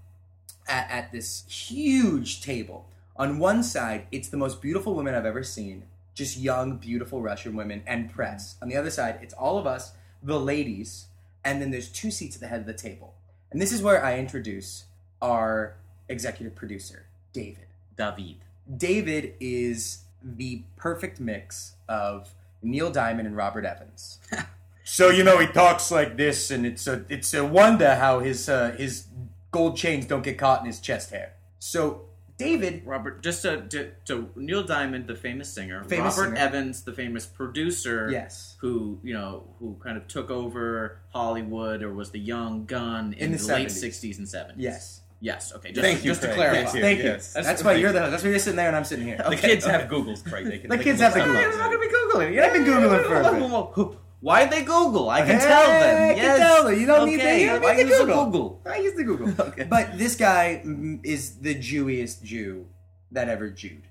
[0.68, 2.86] at, at this huge table.
[3.16, 7.56] On one side, it's the most beautiful women I've ever seen, just young, beautiful Russian
[7.56, 8.56] women and press.
[8.62, 11.06] On the other side, it's all of us, the ladies,
[11.44, 13.14] and then there's two seats at the head of the table.
[13.50, 14.84] And this is where I introduce
[15.20, 15.74] our
[16.08, 17.66] executive producer, David.
[17.96, 18.36] David.
[18.76, 24.18] David is the perfect mix of Neil Diamond and Robert Evans.
[24.84, 28.48] so you know he talks like this, and it's a it's a wonder how his
[28.48, 29.06] uh, his
[29.50, 31.34] gold chains don't get caught in his chest hair.
[31.58, 32.06] So
[32.38, 35.84] David, Robert, just to, to, to Neil Diamond, the famous singer.
[35.84, 36.46] Famous Robert singer.
[36.46, 38.08] Evans, the famous producer.
[38.10, 43.12] yes, Who you know who kind of took over Hollywood or was the young gun
[43.12, 44.62] in, In the the, late sixties and seventies.
[44.64, 44.98] yes.
[45.24, 45.52] Yes.
[45.54, 45.70] Okay.
[45.70, 46.64] Just, Thank you, Just to clarify.
[46.64, 46.80] Thank you.
[46.80, 47.04] Thank you.
[47.04, 47.32] Yes.
[47.32, 48.10] That's, That's why you're the host.
[48.10, 49.18] That's why you're sitting there and I'm sitting here.
[49.18, 49.78] The kids okay.
[49.78, 50.46] have Googles, Craig.
[50.46, 51.52] They can, The they kids have the Googles.
[51.52, 52.34] I'm not gonna be googling.
[52.34, 53.98] You're not been googling for a bit.
[54.22, 55.10] Why they Google?
[55.10, 56.10] I can Hey, tell them.
[56.10, 56.80] I can tell them.
[56.80, 58.24] You don't need to- you don't I to use Google.
[58.26, 58.62] Google.
[58.64, 59.34] I use the Google.
[59.48, 59.64] Okay.
[59.64, 60.62] But this guy
[61.02, 62.66] is the Jewiest Jew
[63.10, 63.82] that ever Jewed.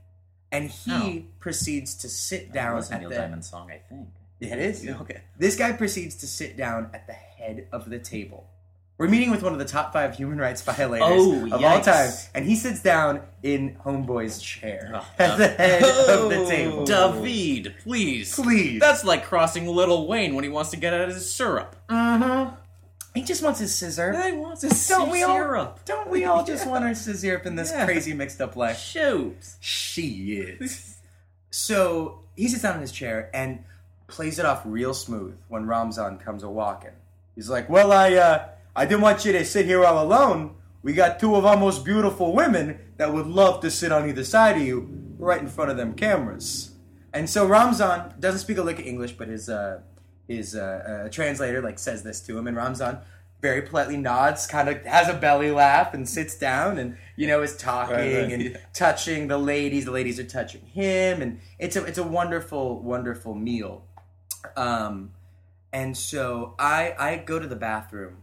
[0.51, 1.23] And he Oh.
[1.39, 4.07] proceeds to sit That down was a at Neil the Diamond song, I think.
[4.39, 4.87] Yeah, it is.
[4.87, 5.21] Okay.
[5.37, 8.47] This guy proceeds to sit down at the head of the table.
[9.01, 12.11] We're meeting with one of the top five human rights violators Oh, of all time,
[12.35, 16.47] and he sits down in Homeboy's chair Oh, at the head of the Oh.
[16.47, 16.85] table.
[16.85, 18.35] David, please.
[18.35, 18.79] Please.
[18.79, 21.75] That's like crossing Lil Wayne when he wants to get out of his syrup.
[21.89, 22.53] Mm-hmm.
[23.15, 24.13] He just wants his scissor.
[24.21, 25.35] He wants his Don't we all?
[25.35, 25.79] syrup.
[25.85, 27.85] Don't we all just want our scissor syrup in this Yeah.
[27.85, 28.77] crazy mixed up life?
[28.77, 29.35] Shoot.
[29.59, 30.97] She is.
[31.49, 33.63] So he sits down in his chair and
[34.07, 36.91] plays it off real smooth when Ramzan comes a walking.
[37.35, 40.55] He's like, "Well, I uh, I didn't want you to sit here all alone.
[40.83, 44.23] We got two of our most beautiful women that would love to sit on either
[44.23, 46.71] side of you, right in front of them cameras."
[47.13, 49.81] And so Ramzan doesn't speak a lick of English, but his uh,
[50.27, 52.99] his uh, uh, translator like says this to him, and Ramzan
[53.41, 57.41] very politely nods, kind of has a belly laugh, and sits down, and you know
[57.41, 58.57] is talking Right, right, and yeah.
[58.73, 59.85] touching the ladies.
[59.85, 63.85] The ladies are touching him, and it's a it's a wonderful wonderful meal.
[64.55, 65.11] Um,
[65.73, 68.17] and so I I go to the bathroom,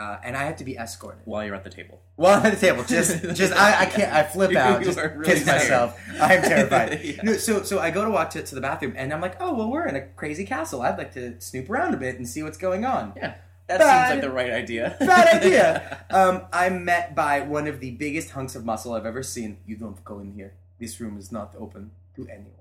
[0.00, 1.20] uh, and I have to be escorted.
[1.26, 2.00] While you're at the table.
[2.16, 5.24] While I'm at the table, just just I, I can't I flip out, just really
[5.24, 5.98] piss myself.
[6.20, 7.00] I'm terrified.
[7.04, 7.22] Yeah.
[7.22, 9.52] No, so so I go to walk to, to the bathroom, and I'm like, oh
[9.54, 10.80] well, we're in a crazy castle.
[10.82, 13.12] I'd like to snoop around a bit and see what's going on.
[13.16, 13.34] Yeah.
[13.68, 14.96] That Bad- seems like the right idea.
[14.98, 16.04] Bad idea.
[16.10, 19.58] Um, I'm met by one of the biggest hunks of muscle I've ever seen.
[19.66, 20.54] You don't go in here.
[20.80, 22.59] This room is not open to anyone.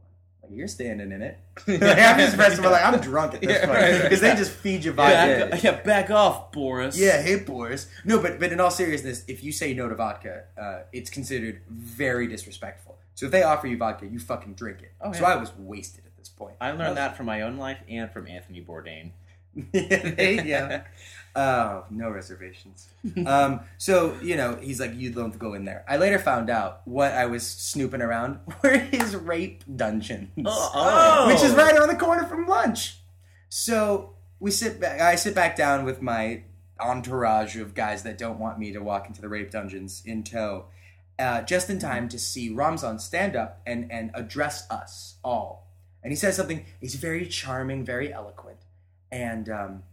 [0.51, 1.37] You're standing in it.
[1.67, 4.01] I'm just of all like I'm drunk at this Yeah, point right, right.
[4.03, 5.47] because they just feed you vodka.
[5.51, 6.97] back, yeah, back off, Boris.
[6.97, 7.87] Yeah, hey Boris.
[8.05, 11.61] No, but but in all seriousness, if you say no to vodka, uh, it's considered
[11.69, 12.97] very disrespectful.
[13.15, 14.93] So if they offer you vodka, you fucking drink it.
[15.01, 15.25] Oh, So.
[15.25, 16.55] I was wasted at this point.
[16.61, 19.11] I learned that from my own life and from Anthony Bourdain.
[19.73, 20.83] yeah.
[21.35, 22.87] Oh, no reservations.
[23.25, 25.85] um, so you know, he's like, you don't go in there.
[25.87, 31.27] I later found out what I was snooping around were his rape dungeons, Oh.
[31.27, 32.97] which is right around the corner from lunch.
[33.49, 35.01] So we sit back.
[35.01, 36.43] I sit back down with my
[36.79, 40.65] entourage of guys that don't want me to walk into the rape dungeons in tow,
[41.19, 45.67] uh, just in time to see Ramzan stand up and and address us all.
[46.03, 46.65] And he says something.
[46.79, 48.59] He's very charming, very eloquent,
[49.11, 49.83] and um,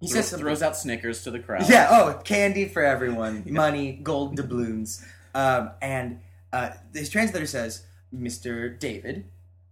[0.00, 0.44] he says something.
[0.44, 1.68] throws out Snickers to the crowd.
[1.68, 1.88] Yeah.
[1.90, 6.20] Oh, candy for everyone, money, gold doubloons, um, and
[6.52, 8.78] uh, his translator says, "Mr.
[8.78, 9.26] David,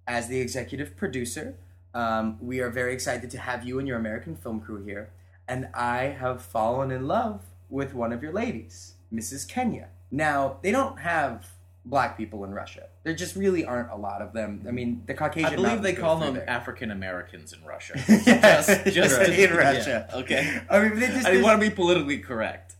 [0.07, 1.57] as the executive producer,
[1.92, 5.11] um, we are very excited to have you and your American film crew here,
[5.46, 9.48] and I have fallen in love with one of your ladies, Mrs.
[9.48, 9.88] Kenya.
[10.11, 11.46] Now they don't have."
[11.86, 12.86] Black people in Russia.
[13.02, 14.64] There just really aren't a lot of them.
[14.66, 15.52] I mean, the Caucasian.
[15.52, 16.40] I believe they call them.
[16.46, 17.94] African Americans in Russia.
[18.08, 20.08] Yes, just, just right, in Russia.
[20.10, 20.62] yeah, okay.
[20.70, 22.74] I mean, they just, I want to be politically correct.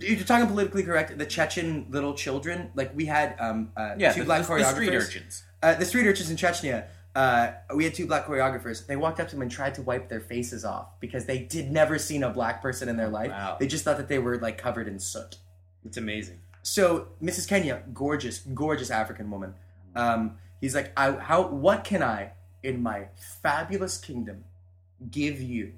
[0.00, 1.16] You're talking politically correct.
[1.16, 4.54] The Chechen little children, like we had um, uh, Yeah, two the, black the- the
[4.64, 4.72] choreographers.
[4.72, 5.44] street urchins.
[5.62, 6.86] Uh, the street urchins in Chechnya.
[7.14, 8.86] Uh, we had two black choreographers.
[8.86, 11.70] They walked up to them and tried to wipe their faces off because they did
[11.70, 13.30] never seen a black person in their life.
[13.30, 13.56] Wow.
[13.58, 15.36] They just thought that they were like covered in soot.
[15.84, 16.40] It's amazing.
[16.68, 17.48] So Mrs.
[17.48, 19.54] Kenya, gorgeous, gorgeous African woman.
[19.96, 21.48] Um, he's like, I, how?
[21.48, 23.08] What can I, in my
[23.42, 24.44] fabulous kingdom,
[25.10, 25.72] give you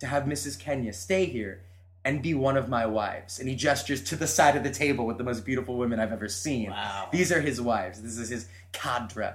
[0.00, 0.58] to have Mrs.
[0.58, 1.62] Kenya stay here
[2.04, 3.38] and be one of my wives?
[3.40, 6.12] And he gestures to the side of the table with the most beautiful women I've
[6.12, 6.70] ever seen.
[6.70, 7.08] Wow.
[7.10, 8.02] These are his wives.
[8.02, 9.32] This is his cadre,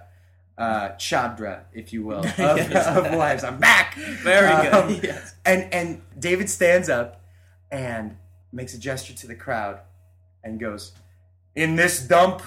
[0.60, 2.38] uh, chadra, if you will, of,
[2.72, 3.44] of wives.
[3.44, 3.96] I'm back.
[3.96, 5.04] Very Um, good.
[5.10, 5.34] Yes.
[5.44, 7.20] And and David stands up
[7.72, 8.16] and
[8.52, 9.80] makes a gesture to the crowd
[10.44, 10.92] and goes,
[11.56, 12.42] "In this dump,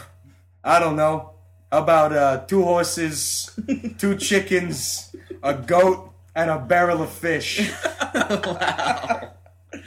[0.65, 1.31] I don't know,
[1.73, 3.51] about uh, two horses,
[3.99, 7.71] two chickens, a goat, and a barrel of fish."
[8.15, 9.33] wow.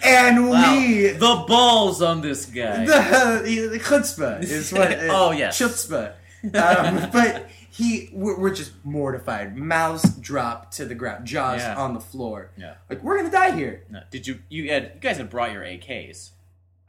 [0.04, 0.76] And Wow.
[0.78, 2.86] we The balls on this guy.
[2.86, 4.92] the, the chutzpah is what.
[5.10, 5.60] Oh, yes.
[5.60, 6.14] chutzpah.
[6.56, 9.58] Um, but he, we're, we're just mortified.
[9.58, 11.76] Mouths drop to the ground, jaws Yeah.
[11.76, 12.52] on the floor.
[12.58, 12.76] Yeah.
[12.90, 13.84] Like we're gonna die here.
[13.90, 14.40] No, did you?
[14.50, 14.84] You had.
[14.96, 16.30] You guys had brought your AKs.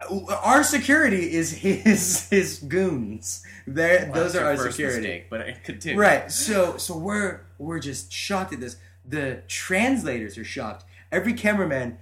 [0.08, 3.42] Our security is his his goons.
[3.66, 4.98] There, Well, those are our security.
[4.98, 6.00] Mistake, but I continue.
[6.00, 6.30] Right.
[6.32, 8.76] So so we're we're just shocked at this.
[9.06, 10.84] The translators are shocked.
[11.12, 11.98] Every cameraman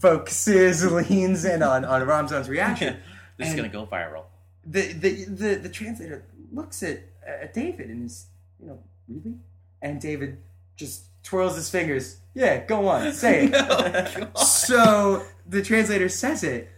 [0.00, 2.96] focuses, leans in on on Ramzan's reaction.
[3.36, 4.24] this is gonna go viral.
[4.64, 8.26] the the the, the translator looks at at David and is
[8.60, 8.78] you know
[9.08, 9.36] really,
[9.82, 10.38] and David
[10.76, 12.18] just twirls his fingers.
[12.34, 13.52] Yeah, go on, say it.
[13.52, 14.36] God.
[14.38, 16.68] so the translator says it,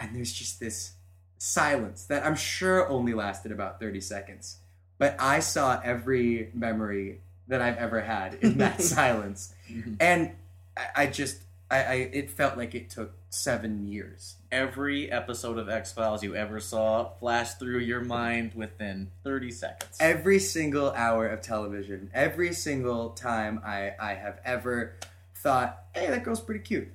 [0.00, 0.92] and there's just this
[1.38, 4.58] silence that I'm sure only lasted about 30 seconds.
[4.98, 9.96] But I saw every memory that I've ever had in that silence, Mhm.
[10.00, 10.32] and
[10.76, 11.38] I, I just
[11.70, 14.36] I, I it felt like it took seven years.
[14.50, 19.96] Every episode of X Files you ever saw flashed through your mind within 30 seconds.
[20.00, 24.94] every single hour of television, every single time I, I have ever
[25.34, 26.88] thought, hey, that girl's pretty cute,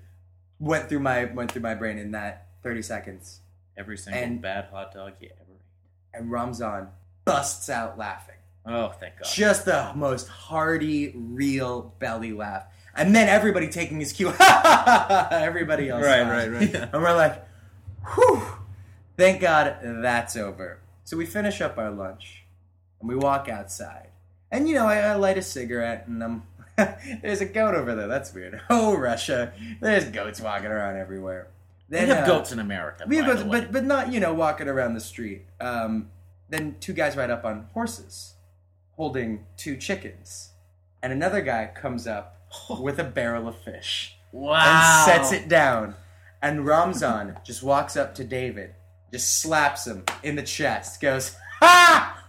[0.60, 3.40] went through my went through my brain in that thirty seconds.
[3.78, 6.20] Every single and- bad hot dog you ever ate.
[6.20, 6.90] And Ramzan
[7.26, 8.36] busts out laughing.
[8.66, 9.28] Oh, thank God.
[9.34, 12.66] Just the most hearty, real belly laugh.
[12.96, 14.32] And then everybody taking his cue.
[15.32, 16.04] everybody else.
[16.04, 16.50] Right, laughs.
[16.50, 16.90] right, right.
[16.94, 17.44] And we're like,
[18.14, 18.42] whew,
[19.18, 20.80] thank God that's over.
[21.06, 22.44] So we finish up our lunch
[23.00, 24.10] and we walk outside.
[24.52, 26.44] And you know, I, I light a cigarette and I'm um,
[27.22, 28.08] there's a goat over there.
[28.08, 28.62] That's weird.
[28.70, 29.54] Oh, Russia.
[29.80, 31.48] There's goats walking around everywhere.
[31.92, 33.04] We have uh, goats in America.
[33.08, 35.46] we have goats, but but not you know walking around the street.
[35.60, 36.10] Um,
[36.50, 38.34] then two guys ride up on horses,
[38.96, 40.52] holding two chickens,
[41.04, 45.06] and another guy comes up with a barrel of fish wow.
[45.06, 45.96] and sets it down.
[46.42, 48.74] And Ramzan just walks up to David,
[49.12, 52.26] just slaps him in the chest, goes ha,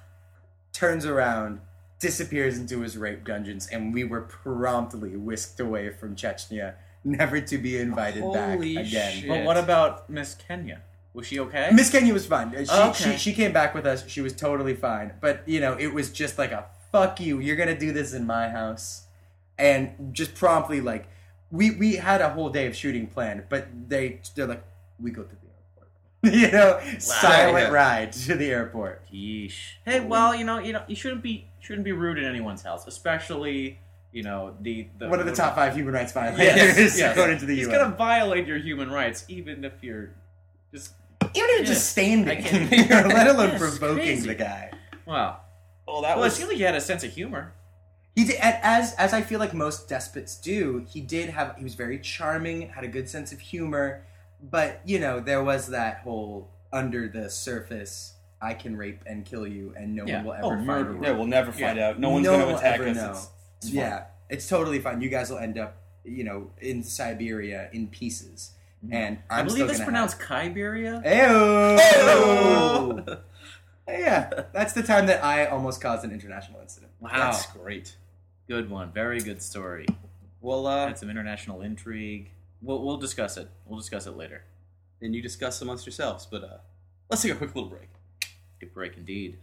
[0.73, 1.61] turns around,
[1.99, 7.59] disappears into his rape dungeons, and we were promptly whisked away from Chechnya, never to
[7.59, 9.13] be invited back Holy again.
[9.13, 9.29] shit.
[9.29, 10.83] But what about Miss Kenya?
[11.15, 11.71] Was she okay?
[11.73, 12.51] Miss Kenya was fine.
[12.53, 13.13] She, Oh, okay.
[13.13, 14.09] she she came back with us.
[14.09, 15.13] She was totally fine.
[15.21, 17.39] But you know, it was just like a fuck you.
[17.41, 19.03] You're gonna do this in my house,
[19.59, 21.09] and just promptly like
[21.51, 24.65] we we had a whole day of shooting planned, but they they're like,
[24.99, 25.91] we go to the airport.
[26.41, 27.71] you know, silent Yeah.
[27.75, 29.03] ride to the airport.
[29.13, 29.73] Yeesh.
[29.85, 32.87] Hey, well, you know, you know, you shouldn't be shouldn't be rude in anyone's house,
[32.87, 33.81] especially
[34.13, 37.13] you know the, the One of the top five human rights violators Yes, yes.
[37.17, 37.59] according to the US.
[37.59, 37.81] He's UN.
[37.85, 40.11] gonna violate your human rights, even if you're
[40.73, 44.27] just Even if you're just I standing, can't- let alone That's provoking crazy.
[44.29, 44.71] the guy.
[45.07, 45.41] wow.
[45.87, 47.53] Well, that Well, it was seemed like he had a sense of humor.
[48.15, 50.85] He did, as as I feel like most despots do.
[50.89, 51.57] He did have.
[51.57, 54.05] He was very charming, had a good sense of humor,
[54.43, 58.13] but you know there was that whole under the surface.
[58.41, 60.17] I can rape and kill you, and no Yeah.
[60.17, 60.93] one will ever Oh, find murder.
[60.95, 61.01] you.
[61.05, 61.11] yeah.
[61.13, 61.89] We'll never find Yeah.
[61.91, 61.99] out.
[62.01, 63.29] No one's No going to attack ever us.
[63.65, 65.01] It's- yeah, it's totally fine.
[65.01, 68.53] You guys will end up, you know, in Siberia in pieces,
[68.91, 71.05] and I'm I believe it's pronounced Kyberia.
[71.05, 71.31] Have...
[71.35, 73.17] Oh!
[73.89, 76.93] yeah, that's the time that I almost caused an international incident.
[77.01, 77.97] Wow, That's great.
[78.49, 78.93] good one.
[78.93, 79.87] Very good story.
[80.41, 82.31] Well, uh, Had some international intrigue.
[82.61, 83.49] We'll we'll discuss it.
[83.67, 84.45] We'll discuss it later.
[85.01, 86.59] and you discuss amongst yourselves, but uh,
[87.11, 87.89] let's take a quick little break.
[88.61, 89.39] Good break indeed.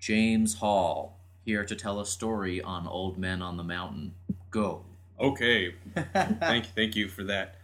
[0.00, 4.14] James Hall, here to tell a story on Old Men on the Mountain.
[4.50, 4.84] Go.
[5.20, 5.74] Okay,
[6.14, 7.56] thank you, thank you for that.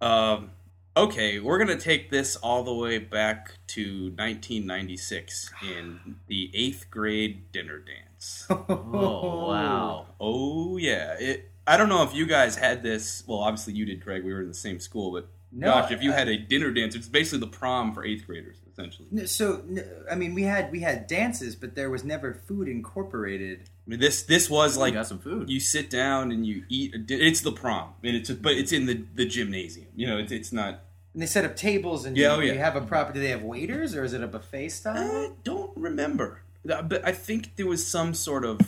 [0.00, 0.50] Um,
[0.96, 7.52] okay, we're gonna take this all the way back to 1996 in the eighth grade
[7.52, 8.46] dinner dance.
[8.50, 10.06] Oh, wow.
[10.18, 11.50] Oh yeah, it.
[11.68, 13.22] I don't know if you guys had this.
[13.26, 14.24] Well, obviously you did, Craig.
[14.24, 16.70] We were in the same school, but No, gosh, if you I- had a dinner
[16.72, 19.08] dance, it's basically the prom for eighth graders, essentially.
[19.10, 22.68] No, So, no, I mean, we had we had dances, but there was never food
[22.68, 23.60] incorporated.
[23.86, 25.48] I mean, this this was Like, like got some food.
[25.48, 26.94] you sit down and you eat.
[26.94, 29.88] A di- it's the prom, and it's but it's in the the gymnasium.
[29.96, 30.80] You know, it's it's not.
[31.14, 32.52] And they set up tables, and Yeah, you, oh, yeah.
[32.54, 33.12] you have a proper.
[33.12, 34.96] Do they have waiters, or is it a buffet style?
[34.98, 38.60] I don't remember, but I think there was some sort of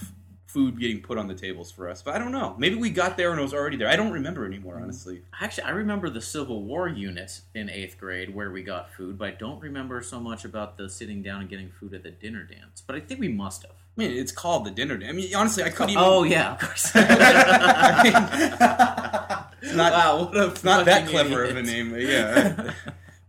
[0.49, 2.01] food getting put on the tables for us.
[2.03, 2.55] But I don't know.
[2.59, 3.87] Maybe we got there and it was already there.
[3.87, 4.83] I don't remember anymore, mm.
[4.83, 5.21] honestly.
[5.41, 9.29] Actually, I remember the Civil War unit in eighth grade where we got food, but
[9.29, 12.45] I don't remember so much about the sitting down and getting food at the dinner
[12.45, 12.83] dance.
[12.85, 13.73] But I think we must have.
[13.73, 15.11] I mean, it's called the dinner dance.
[15.11, 16.33] I mean, honestly, I couldn't oh, even.
[16.33, 16.93] Oh yeah, of course.
[19.61, 21.57] It's not, wow, what a it's not that clever idiot.
[21.59, 21.91] of a name.
[21.91, 22.73] but Yeah.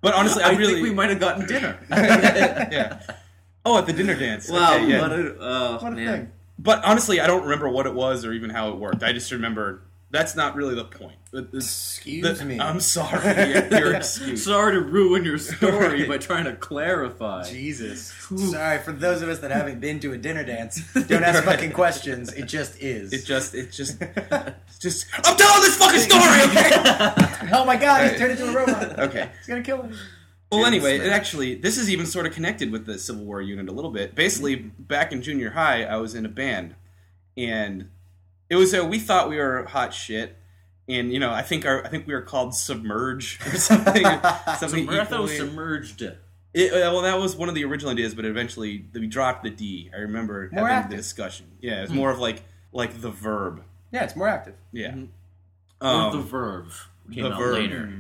[0.02, 0.74] but honestly, I, I really.
[0.76, 1.80] think we might have gotten dinner.
[1.90, 3.02] yeah.
[3.66, 4.50] Oh, at the dinner dance.
[4.50, 5.02] Wow, Okay, yeah.
[5.02, 6.18] what a, oh, What a man.
[6.18, 6.32] thing.
[6.62, 9.02] But honestly, I don't remember what it was or even how it worked.
[9.02, 11.18] I just remember that's not really the point.
[11.32, 12.60] The- the- Excuse the- me.
[12.60, 13.22] I'm sorry.
[13.26, 14.44] Yeah, your excuse.
[14.44, 17.44] Sorry to ruin your story by trying to clarify.
[17.44, 18.08] Jesus.
[18.52, 20.82] Sorry for those of us that haven't been to a dinner dance.
[21.08, 22.34] Don't ask fucking questions.
[22.34, 23.14] It just is.
[23.14, 24.00] It just, it just,
[24.80, 25.06] just.
[25.24, 27.52] I'm telling this fucking story, okay?
[27.54, 28.10] oh my god, Right.
[28.12, 29.00] he's turned into a robot.
[29.00, 29.30] okay.
[29.38, 29.96] He's gonna kill him.
[30.52, 33.70] Well, anyway, it actually, this is even sort of connected with the Civil War unit
[33.70, 34.16] a little bit.
[34.16, 36.76] Basically, back in junior high, I was in a band,
[37.38, 37.90] and
[38.50, 40.36] it was a, we thought we were hot shit,
[40.88, 44.04] and you know, I think our, I think we were called Submerge or something,
[44.58, 44.88] something.
[44.88, 46.02] Submer- I thought it was submerged.
[46.52, 49.52] It, uh, well, that was one of the original ideas, but eventually we dropped the
[49.52, 49.92] D.
[49.94, 50.90] I remember More having active.
[50.92, 51.46] the discussion.
[51.62, 53.64] Yeah, it was more of like like the verb.
[53.92, 54.56] Yeah, it's more active.
[54.72, 54.96] Yeah,
[55.80, 56.70] um, or the verb
[57.14, 57.54] came the out verb.
[57.54, 57.94] later.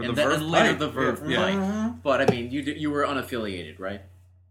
[0.00, 1.36] Or and the then- verb and later the verb Yeah.
[1.38, 1.54] pipe.
[1.54, 2.02] Mhm.
[2.02, 4.02] But I mean, you you were unaffiliated, right?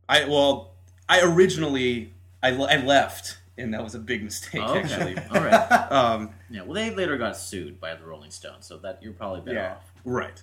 [0.08, 0.74] I well,
[1.08, 4.82] I originally I, I left, and that was a big mistake Oh, okay.
[4.82, 5.18] actually.
[5.32, 5.72] All right.
[5.92, 6.62] Um, Yeah.
[6.64, 9.72] Well, they later got sued by the Rolling Stones, so that you're probably better Yeah.
[9.74, 9.92] off.
[10.06, 10.42] right.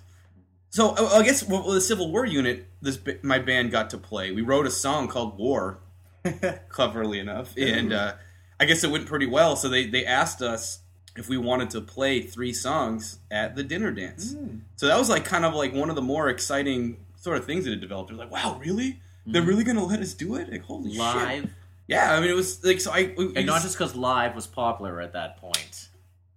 [0.69, 4.31] So I guess well, the Civil War unit, this my band got to play.
[4.31, 5.79] We wrote a song called War,
[6.69, 8.13] cleverly enough, and uh,
[8.59, 9.55] I guess it went pretty well.
[9.55, 10.79] So they they asked us
[11.17, 14.35] if we wanted to play three songs at the dinner dance.
[14.75, 17.65] So that was like kind of like one of the more exciting sort of things
[17.65, 18.11] that had developed.
[18.11, 18.99] It was like, wow, really?
[19.25, 20.49] They're really gonna let us do it?
[20.51, 20.99] Like, holy shit!
[20.99, 21.49] Live,
[21.87, 22.91] Yeah, I mean, it was like so.
[22.91, 25.89] I we- and not just because live was popular at that point.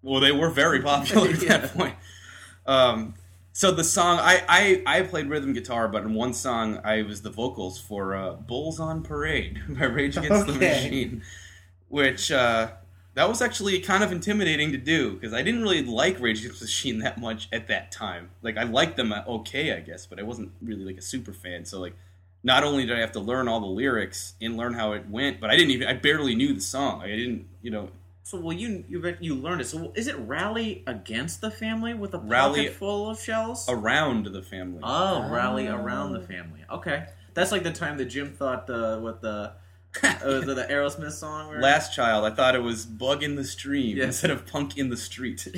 [0.03, 1.95] well, they were very popular at that point.
[2.67, 3.15] Um,
[3.53, 7.23] so the song I, I I played rhythm guitar, but in one song I was
[7.23, 11.23] the vocals for uh, "Bulls on Parade" by Rage Against the Machine,
[11.89, 12.71] which uh,
[13.15, 16.61] that was actually kind of intimidating to do because I didn't really like Rage Against
[16.61, 18.31] the Machine that much at that time.
[18.43, 21.65] Like I liked them okay, I guess, but I wasn't really like a super fan.
[21.65, 21.95] So like.
[22.43, 25.43] Not only did I have to learn all the lyrics and learn how it went,
[25.43, 27.03] but I didn't even I barely knew the song.
[27.03, 27.91] I didn't, you know,
[28.23, 29.67] So, well, you you you learned it.
[29.67, 33.69] So, is it rally against the family with a Rally- full of shells?
[33.69, 34.81] around the family.
[34.83, 35.77] Oh, rally Oh.
[35.77, 36.61] around the family.
[36.71, 39.53] Okay, that's like the time that Jim thought the what the
[40.23, 41.49] Oh, was it the Aerosmith song.
[41.49, 41.61] Where...
[41.61, 44.05] Last child, I thought it was bug in the stream Yeah.
[44.05, 45.47] instead of punk in the street.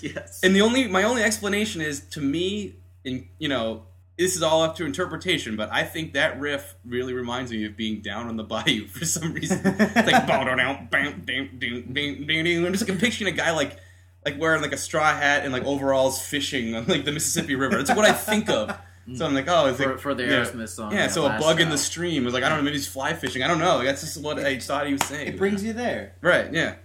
[0.00, 0.40] Yes.
[0.42, 3.84] and the only my only explanation is to me, in you know,
[4.16, 7.76] this is all up to interpretation, but I think that riff really reminds me of
[7.76, 9.60] being down on the bayou for some reason.
[9.64, 12.64] it's like bow down, bam, bam, ding, ding, ding, ding.
[12.66, 13.76] I'm just like picturing a guy like
[14.24, 17.76] like wearing like a straw hat and like overalls fishing on like the Mississippi River.
[17.82, 18.76] That's what I think of.
[19.08, 19.18] Mm.
[19.18, 20.44] So I'm like, oh, it's For, like for the yeah.
[20.44, 20.92] Aerosmith song.
[20.92, 22.86] Yeah, so a Last bug in the stream was like, I don't know, maybe he's
[22.86, 23.42] fly fishing.
[23.42, 23.82] I don't know.
[23.84, 25.28] That's just what I thought he was saying.
[25.28, 26.14] It brings you there.
[26.22, 26.76] right, yeah,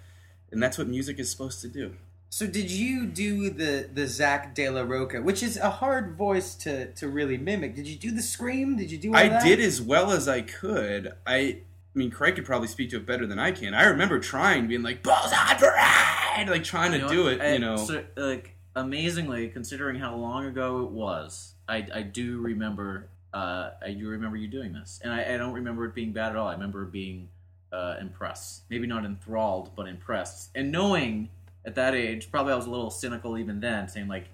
[0.51, 1.95] and that's what music is supposed to do.
[2.32, 6.53] So did you do the the Zack de la Rocha, which is a hard voice
[6.57, 7.74] to to really mimic?
[7.76, 8.78] Did you do the scream?
[8.78, 9.09] Did you do?
[9.09, 9.43] All I that?
[9.43, 11.13] did as well as I could.
[11.26, 11.57] I, I
[11.95, 13.74] mean, Craig could probably speak to it better than I can.
[13.74, 17.41] I remember trying, being like, "Balls on parade," like trying to know, do it.
[17.41, 22.39] I- you know, so, like amazingly, considering how long ago it was, I, I do
[22.41, 23.07] remember.
[23.34, 26.32] Uh, I do remember you doing this, and I, I don't remember it being bad
[26.32, 26.47] at all.
[26.47, 27.30] I remember being
[27.72, 31.30] uh, impressed, maybe not enthralled, but impressed, and knowing
[31.65, 34.26] at that age, probably I was a little cynical even then, saying like,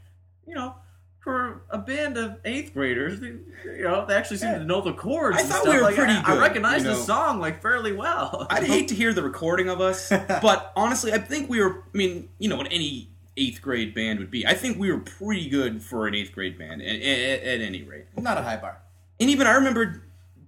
[0.47, 0.75] you know.
[1.19, 3.29] For a band of eighth graders, they,
[3.65, 4.59] you know, they actually seem Yeah.
[4.59, 5.37] to know the chords.
[5.37, 5.73] I and thought stuff.
[5.73, 8.45] we were Like, pretty I, I recognize you the song like fairly well.
[8.51, 11.79] I'd hate to hear the recording of us, but honestly, I think we were.
[11.91, 14.45] I mean, you know, in any eighth grade band would be.
[14.45, 17.83] I think we were pretty good for an eighth grade band, at, at, at any
[17.83, 18.05] rate.
[18.17, 18.77] not a high bar.
[19.19, 20.03] And even I remember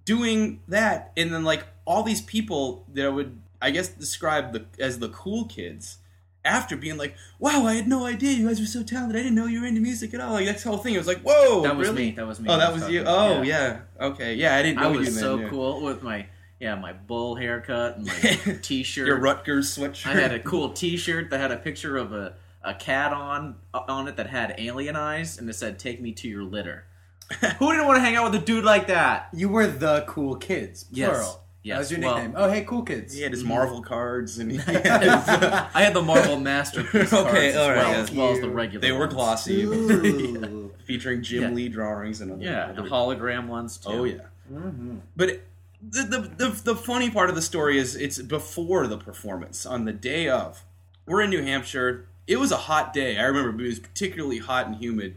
[0.06, 4.66] doing that, and then like all these people that I would, I guess, describe the
[4.80, 5.98] as the cool kids.
[6.46, 9.18] After being like, "Wow, I had no idea you guys were so talented.
[9.18, 10.94] I didn't know you were into music at all." Like that's the whole thing.
[10.94, 12.12] It was like, "Whoa, that was really?" me.
[12.12, 12.50] That was me.
[12.50, 13.04] Oh, that was you.
[13.06, 13.80] Oh, yeah.
[14.00, 14.56] Okay, yeah.
[14.56, 15.00] I didn't know I you.
[15.00, 15.50] was then, so yeah.
[15.50, 16.26] cool with my
[16.62, 19.08] yeah my bull haircut and my t-shirt.
[19.08, 20.12] Your Rutgers sweatshirt.
[20.16, 22.36] I had a cool T-shirt that had a picture of a,
[22.68, 26.12] a cat on uh, on it that had alien eyes and it said "Take me
[26.14, 26.86] to your litter."
[27.60, 29.30] Who didn't want to hang out with a dude like that?
[29.34, 31.10] You were the cool kids, Yes.
[31.10, 31.44] plural.
[31.64, 31.74] Yes.
[31.76, 32.34] That was your Well- nickname.
[32.38, 33.14] oh, hey, cool kids.
[33.14, 33.50] He had his mm-hmm.
[33.50, 37.58] Marvel cards, and he had his, uh, I had the Marvel masterpiece Okay, cards as,
[37.58, 37.98] all right, well, yeah.
[37.98, 38.80] as well as the regular.
[38.82, 39.14] they were ones.
[39.14, 40.72] glossy, Ooh.
[40.86, 41.50] featuring Jim Yeah.
[41.50, 42.42] Lee drawings and other.
[42.42, 43.90] Yeah, the other- hologram ones too.
[43.90, 44.20] Oh yeah.
[44.50, 45.02] Mhm.
[45.18, 45.42] But
[45.82, 49.84] the, the the the funny part of the story is it's before the performance on
[49.84, 50.64] the day of.
[51.06, 52.08] We're in New Hampshire.
[52.28, 53.18] It was a hot day.
[53.18, 55.16] I remember it was particularly hot and humid.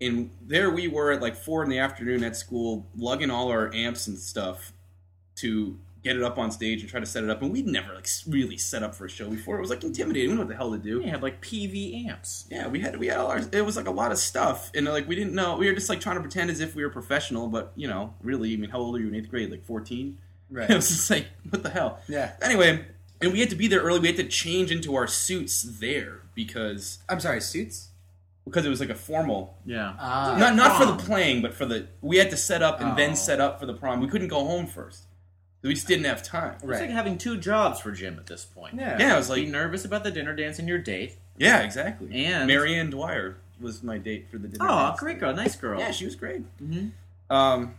[0.00, 3.72] And there we were at like four in the afternoon at school, lugging all our
[3.74, 4.72] amps and stuff
[5.36, 7.42] to get it up on stage and try to set it up.
[7.42, 9.58] And we'd never like really set up for a show before.
[9.58, 10.30] It was like intimidating.
[10.30, 11.00] We didn't know what the hell to do.
[11.00, 12.46] We had like PV amps.
[12.50, 13.40] Yeah, we had we had all our.
[13.52, 15.56] It was like a lot of stuff, and like we didn't know.
[15.56, 18.14] We were just like trying to pretend as if we were professional, but you know,
[18.22, 19.50] really, I mean, how old are you in eighth grade?
[19.50, 20.18] Like fourteen.
[20.50, 20.70] Right.
[20.70, 22.00] It was just like, what the hell?
[22.08, 22.32] Yeah.
[22.40, 22.84] Anyway,
[23.20, 23.98] and we had to be there early.
[23.98, 27.88] We had to change into our suits there because I'm sorry, suits?
[28.44, 29.58] because it was like a formal.
[29.66, 29.92] Yeah.
[29.98, 30.34] Ah.
[30.38, 32.94] Not not for the playing, but for the we had to set up and Oh.
[32.94, 34.00] then set up for the prom.
[34.00, 35.02] We couldn't go home first.
[35.62, 36.54] We just didn't have time.
[36.54, 36.80] It's Right.
[36.82, 38.76] like having two jobs for Jim at this point.
[38.76, 38.96] Yeah.
[38.98, 41.16] Yeah, I was Be like, nervous about the dinner dance and your date.
[41.36, 42.24] yeah, exactly.
[42.24, 44.64] And- Marianne Dwyer was my date for the dinner.
[44.64, 45.00] Oh, dance.
[45.00, 45.78] great girl, nice girl.
[45.80, 46.42] Yeah, she was great.
[46.62, 46.92] Mhm.
[47.28, 47.74] Um,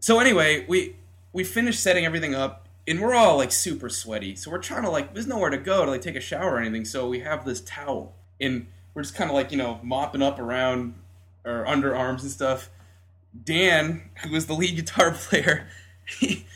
[0.00, 0.96] so anyway, we
[1.32, 4.36] we finished setting everything up, and we're all like super sweaty.
[4.36, 6.60] So we're trying to like, there's nowhere to go to like take a shower or
[6.60, 6.84] anything.
[6.84, 10.38] So we have this towel, and we're just kind of like you know mopping up
[10.38, 10.94] around
[11.44, 12.70] our underarms and stuff.
[13.44, 15.68] Dan, who was the lead guitar player,
[16.18, 16.46] he,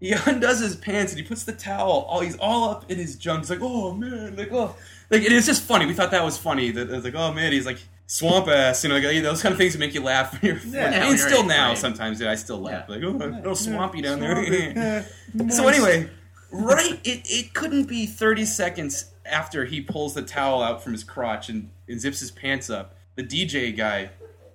[0.00, 2.06] he undoes his pants and he puts the towel.
[2.08, 3.40] All he's all up in his junk.
[3.40, 4.76] He's like, oh man, like oh,
[5.10, 5.86] like and it's just funny.
[5.86, 6.70] We thought that was funny.
[6.70, 7.78] That it was like, oh man, he's like
[8.10, 8.82] swamp ass.
[8.82, 10.32] You know, like, those kind of things that make you laugh.
[10.32, 11.78] When you're, Yeah, and when you're still eighth now grade.
[11.78, 12.86] sometimes yeah, I still laugh.
[12.88, 12.94] Yeah.
[12.96, 14.72] Like oh, a little swampy down Swampy.
[14.72, 15.06] there.
[15.48, 16.10] so anyway,
[16.50, 21.04] right, it it couldn't be thirty seconds after he pulls the towel out from his
[21.04, 22.96] crotch and, and zips his pants up.
[23.14, 24.10] The DJ guy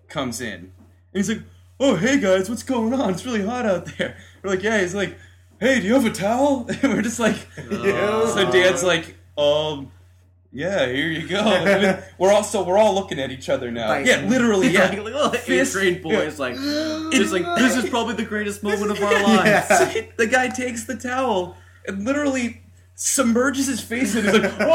[0.10, 0.72] comes in and
[1.14, 1.42] he's like,
[1.80, 3.12] "Oh, hey guys, what's going on?
[3.12, 5.18] It's really hot out there." We're like, "Yeah." He's like,
[5.62, 7.38] "Hey, do you have a towel?" And we're just like,
[7.72, 8.28] yeah.
[8.34, 9.92] so Dad's like, "Um."
[10.56, 12.00] Yeah, here you go.
[12.18, 13.90] we're all so we're all looking at each other now.
[13.90, 14.08] Biting.
[14.08, 14.70] Yeah, literally.
[14.70, 18.64] Yeah, like, little eighth Fist- grade boys, like, it's like this is probably the greatest
[18.64, 19.68] moment of our lives.
[19.96, 20.06] Yeah.
[20.16, 22.62] the guy takes the towel and literally
[22.98, 24.34] submerges his face in it.
[24.34, 24.66] He's like, oh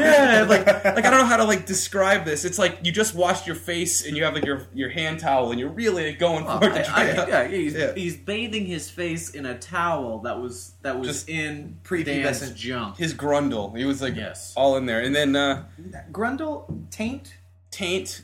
[0.00, 2.44] yeah, like like I don't know how to like describe this.
[2.46, 5.50] It's like you just washed your face and you have like your your hand towel
[5.50, 7.92] and you're really going Oh, for it to I- I- yeah, he's, Yeah.
[7.94, 12.22] he's bathing his face in a towel that was that was Just in prepubescent.
[12.40, 12.96] Dan's junk.
[12.96, 14.54] His grundle, he was like Yes.
[14.56, 15.64] all in there, and then uh,
[16.10, 17.34] Grundle, taint?
[17.70, 18.22] taint,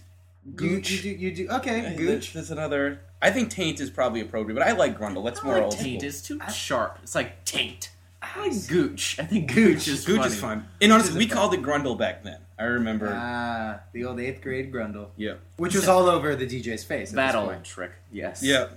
[0.57, 0.91] gooch.
[0.91, 2.33] you, do, you do, okay, That's- gooch.
[2.33, 3.01] That's another.
[3.21, 5.23] I think taint is probably appropriate, but I like grundle.
[5.25, 6.09] That's more I like old taint school.
[6.09, 6.99] is too sharp.
[7.05, 7.91] It's like taint.
[8.35, 9.17] I like gooch.
[9.19, 10.33] I think gooch is Gooch funny.
[10.33, 10.69] is fun.
[10.81, 11.37] And honestly, we fun.
[11.37, 12.39] called it grundle back then.
[12.59, 13.13] I remember.
[13.13, 15.09] Ah, the old eighth grade Grundle.
[15.17, 15.35] yeah.
[15.57, 16.89] Which was all over the DJ's face.
[16.91, 17.65] at this Battle point.
[17.65, 17.91] trick.
[18.13, 18.43] Yes.
[18.43, 18.69] Yeah.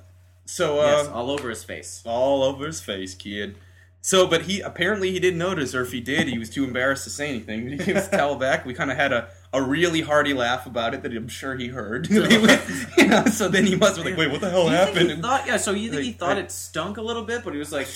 [0.46, 2.02] So uh, Yes, all over his face.
[2.06, 3.56] all over his face, kid.
[4.02, 7.04] So, but he apparently he didn't notice, or if he did, he was too embarrassed
[7.06, 7.68] to say anything.
[7.70, 8.66] He gave his towel back.
[8.66, 11.68] We kind of had a, a really hearty laugh about it that I'm sure he
[11.68, 12.10] heard.
[12.10, 15.22] you know, so then he must be like, "Wait, what the hell you happened?" he
[15.22, 17.72] thought, yeah, so you think he thought it stunk a little bit, but he was
[17.72, 17.88] like,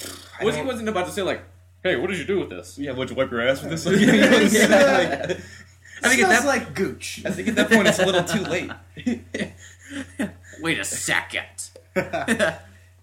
[0.42, 1.42] was, he wasn't about to say like,
[1.84, 3.86] "Hey, what did you do with this?" yeah, would you wipe your ass with this?
[3.86, 4.68] It's, Yeah,
[5.28, 5.40] like-
[6.02, 7.22] I think at Smells that like gooch.
[7.26, 8.72] I think at that point it's a little too late.
[10.62, 11.70] Wait a second.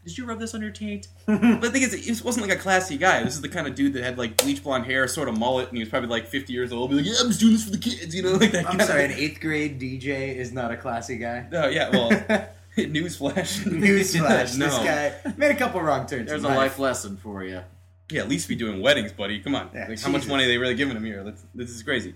[0.06, 1.08] Did you rub this on your taint?
[1.26, 3.24] But the thing is, he wasn't like a classy guy.
[3.24, 5.68] This is the kind of dude that had like bleach blonde hair, sort of mullet,
[5.68, 6.90] and he was probably like 50 years old.
[6.90, 8.70] Be like, yeah, I'm just doing this for the kids, you know, like that.
[8.70, 11.46] I'm sorry, an eighth grade DJ is not a classy guy.
[11.52, 12.10] oh yeah, well,
[12.76, 13.64] newsflash.
[13.64, 14.66] Newsflash: no.
[14.66, 16.28] this guy made a couple wrong turns.
[16.28, 16.56] There's a life.
[16.56, 17.62] life lesson for you.
[18.08, 19.40] Yeah, at least be doing weddings, buddy.
[19.40, 21.24] Come on, Yeah, like, how much money are they really giving him here?
[21.24, 22.14] Let's, this is crazy.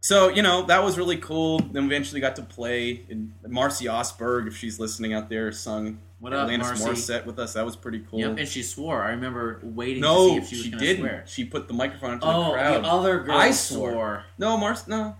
[0.00, 1.58] So you know that was really cool.
[1.58, 3.04] Then we eventually got to play.
[3.10, 6.84] And Marcy Osberg, if she's listening out there, sung What up, Marcy?
[6.84, 7.52] Morissette with us.
[7.52, 8.18] That was pretty cool.
[8.20, 9.02] Yep, and she swore.
[9.02, 11.02] I remember waiting to see if she was she didn't.
[11.04, 11.24] swear.
[11.26, 12.84] She put the microphone into Oh, the crowd.
[12.84, 13.90] the other girl I swore.
[13.92, 14.24] swore.
[14.38, 14.88] No, Mars.
[14.88, 15.16] No.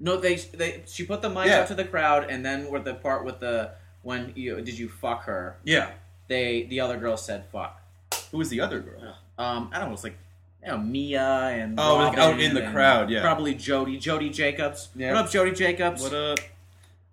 [0.00, 1.60] No, they they she put the mic Yeah.
[1.60, 3.70] out to the crowd, and then with the part with the
[4.02, 5.56] when you did you fuck her?
[5.64, 5.92] Yeah.
[6.26, 7.80] They the other girl said fuck.
[8.32, 9.16] Who was the other girl?
[9.38, 9.94] Um, I don't know.
[9.94, 10.18] It's like
[10.64, 13.20] you know, Mia and Oh, Robin out in the crowd, yeah.
[13.20, 14.88] probably Jody Jody Jacobs.
[14.96, 15.12] Yeah.
[15.14, 16.02] What up, Jody Jacobs?
[16.02, 16.38] What up?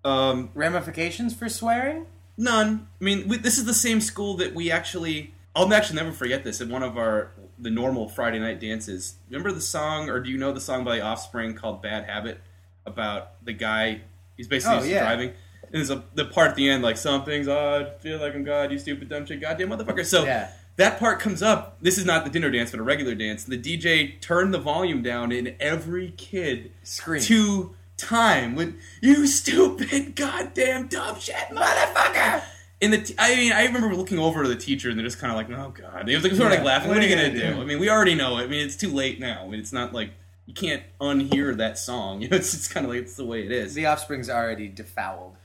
[0.04, 2.06] Um, Ramifications for swearing?
[2.38, 2.88] none.
[3.00, 5.34] I mean, we, this is the same school that we actually.
[5.54, 6.60] I'll actually never forget this.
[6.62, 10.38] At one of our the normal Friday night dances, remember the song, or do you
[10.38, 12.40] know the song by Offspring called "Bad Habit"?
[12.84, 14.00] About the guy,
[14.36, 15.04] he's basically Oh, yeah.
[15.04, 15.28] driving.
[15.28, 18.72] And there's a the part at the end like something's odd, feel like I'm God,
[18.72, 20.04] you stupid dumb shit, goddamn motherfucker.
[20.04, 20.50] So Yeah.
[20.76, 21.76] That part comes up.
[21.80, 23.44] This is not the dinner dance, but a regular dance.
[23.44, 27.20] The DJ turned the volume down, and every kid Scream.
[27.22, 32.42] to time with you stupid goddamn dumb shit motherfucker.
[32.80, 35.20] And the t- I mean, I remember looking over to the teacher, and they're just
[35.20, 36.88] kind of like, "Oh God!" It was like sort of like laughing.
[36.88, 37.54] What, What are you are you gonna, gonna do?
[37.56, 37.60] do?
[37.62, 38.42] I mean, we already know it.
[38.44, 39.42] I mean, it's too late now.
[39.44, 40.10] I mean, it's not like
[40.46, 42.20] you can't unhear that song.
[42.22, 43.74] You know, it's just kind of like it's the way it is.
[43.74, 45.36] The offspring's already defouled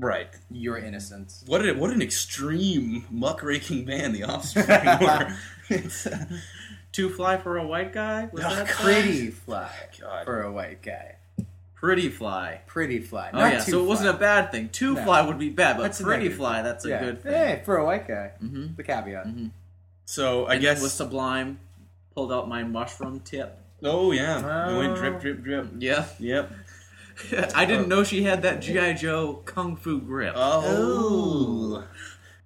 [0.00, 0.28] Right.
[0.50, 1.44] your innocence.
[1.46, 5.36] What a, what an extreme muckraking band the Offspring were.
[5.68, 6.24] It's, uh,
[6.90, 8.28] Too fly for a white guy?
[8.32, 9.70] Was Oh, that Pretty fly
[10.00, 10.24] God.
[10.24, 11.14] for a white guy.
[11.74, 12.60] pretty fly?
[12.66, 13.30] Pretty fly.
[13.32, 14.68] Oh yeah, too so it wasn't a bad thing.
[14.70, 15.04] Too No.
[15.04, 17.00] fly would be bad, but That's pretty fly that's a yeah.
[17.04, 17.32] good thing.
[17.32, 18.32] Hey, for a white guy.
[18.40, 19.26] hmm The caveat.
[20.06, 20.82] So I and guess.
[20.82, 21.60] with Sublime,
[22.14, 23.56] pulled out my mushroom tip.
[23.84, 24.38] oh yeah,
[24.72, 25.68] it went Uh, drip, drip, drip.
[25.78, 26.50] Yeah, Yep.
[27.54, 30.34] I didn't know she had that GI Joe kung fu grip.
[30.36, 31.84] Oh.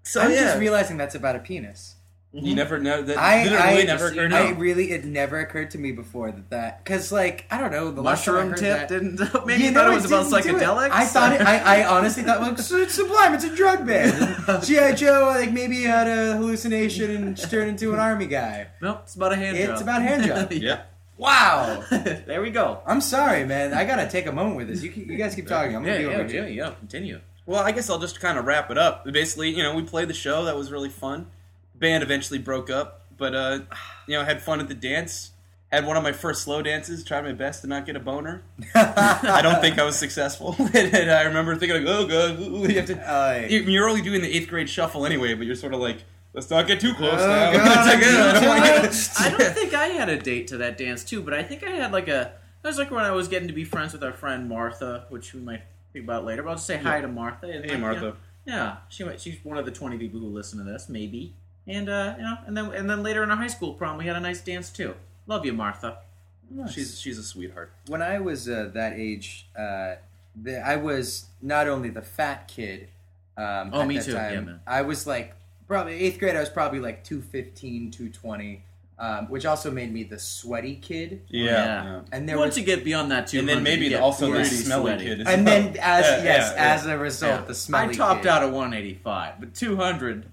[0.02, 1.96] So oh, I'm yeah, just realizing that's about a penis.
[2.32, 2.56] you mm-hmm.
[2.56, 3.16] never know that.
[3.16, 4.32] I, literally I, never occurred.
[4.32, 4.60] I to me.
[4.60, 8.02] really, it never occurred to me before that that because like I don't know the
[8.02, 9.46] last time I Mushroom heard tip that, didn't.
[9.46, 10.62] Maybe You you thought know, it was about didn't do it.
[10.62, 10.90] psychedelics.
[10.90, 11.40] I thought it.
[11.40, 13.34] I, I honestly thought like "So it's Sublime.
[13.34, 14.62] It's a drug band.
[14.64, 18.68] GI Joe like maybe he had a hallucination and turned into an army guy.
[18.82, 19.70] nope, it's about a hand job.
[19.70, 20.52] It's about hand job.
[20.52, 20.93] Yep.
[21.16, 21.84] Wow.
[21.90, 22.80] there we go.
[22.86, 23.72] I'm sorry, man.
[23.72, 24.82] I gotta take a moment with this.
[24.82, 25.76] You, you guys keep talking.
[25.76, 26.70] I'm gonna Yeah, deal yeah, with yeah, yeah.
[26.80, 27.20] Continue.
[27.46, 29.04] Well, I guess I'll just kind of wrap it up.
[29.04, 30.44] Basically, you know, we played the show.
[30.46, 31.26] That was really fun.
[31.74, 33.60] Band eventually broke up, but uh,
[34.06, 35.30] you know, had fun at the dance.
[35.70, 37.04] Had one of my first slow dances.
[37.04, 38.42] Tried my best to not get a boner.
[38.74, 40.54] I don't think I was successful.
[40.74, 44.34] and I remember thinking, like, "Oh god, you have to." Uh, You're only doing the
[44.36, 46.04] eighth grade shuffle anyway, but you're sort of like,
[46.34, 49.10] "Let's not get too close Oh, now." God, It's like, I'm "Uh, I don't get-
[49.20, 51.70] I don't think I had a date to that dance too, but I think I
[51.70, 52.32] had like a.
[52.62, 55.32] That was like when I was getting to be friends with our friend Martha, which
[55.34, 55.62] we might
[55.92, 56.42] think about later.
[56.42, 57.46] But I'll just say hi to Martha.
[57.46, 58.00] and, Hey, like, Martha.
[58.46, 60.88] you know, yeah, she might, she's one of the twenty people who listen to this,
[60.88, 61.34] maybe.
[61.66, 64.04] And uh, you know, and then and then later in our high school prom, we
[64.06, 64.94] had a nice dance too.
[65.26, 65.98] Love you, Martha.
[66.70, 67.72] She's she's a sweetheart.
[67.88, 69.94] when I was uh, that age, uh,
[70.40, 72.88] the, I was not only the fat kid.
[73.36, 74.12] Um, Oh, at me that too.
[74.12, 74.60] Yeah, Time, man.
[74.66, 75.34] I was like
[75.66, 76.36] probably eighth grade.
[76.36, 78.62] I was probably like 215, 220,
[78.98, 81.22] um, which also made me the sweaty kid.
[81.28, 81.44] Yeah.
[81.44, 81.84] Yeah.
[81.84, 82.00] yeah.
[82.12, 84.82] And there Once was, you get beyond that, too, And then maybe also the smelly
[84.92, 85.04] sweaty.
[85.04, 85.20] kid.
[85.22, 85.62] As and well.
[85.62, 87.94] then as Yeah, yes, yeah, as a result, the smelly.
[87.94, 88.28] I topped kid.
[88.28, 90.26] out at 185, but 200.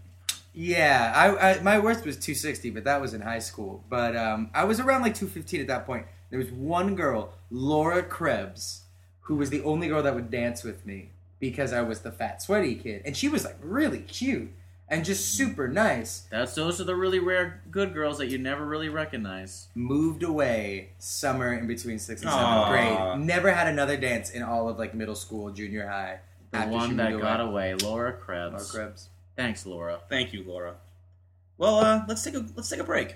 [0.54, 3.84] Yeah, I, I my worst was 260, but that was in high school.
[3.90, 6.06] But um, I was around like 215 at that point.
[6.30, 8.82] There was one girl, Laura Krebs,
[9.22, 12.42] who was the only girl that would dance with me because I was the fat,
[12.42, 14.52] sweaty kid, and she was like really cute
[14.92, 16.28] and just super nice.
[16.30, 19.70] That's those are the really rare good girls that you never really recognize.
[19.74, 22.38] Moved away summer in between sixth and Aw.
[22.68, 23.26] seventh grade.
[23.26, 26.20] Never had another dance in all of like middle school, junior high.
[26.52, 27.72] The after she one that moved got away.
[27.72, 28.72] away, Laura Laura Krebs.
[28.72, 29.10] Krebs.
[29.38, 30.02] Thanks, Laura.
[30.10, 30.76] Thank you, Laura.
[31.58, 33.16] Well, uh, let's take a let's take a break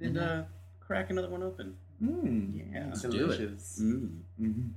[0.00, 0.40] and Mhm.
[0.40, 0.44] uh,
[0.80, 1.76] crack another one open.
[2.02, 3.12] Mm, Yeah, let's do it.
[3.18, 3.78] delicious.
[3.80, 4.20] Mm.
[4.40, 4.70] Mhm.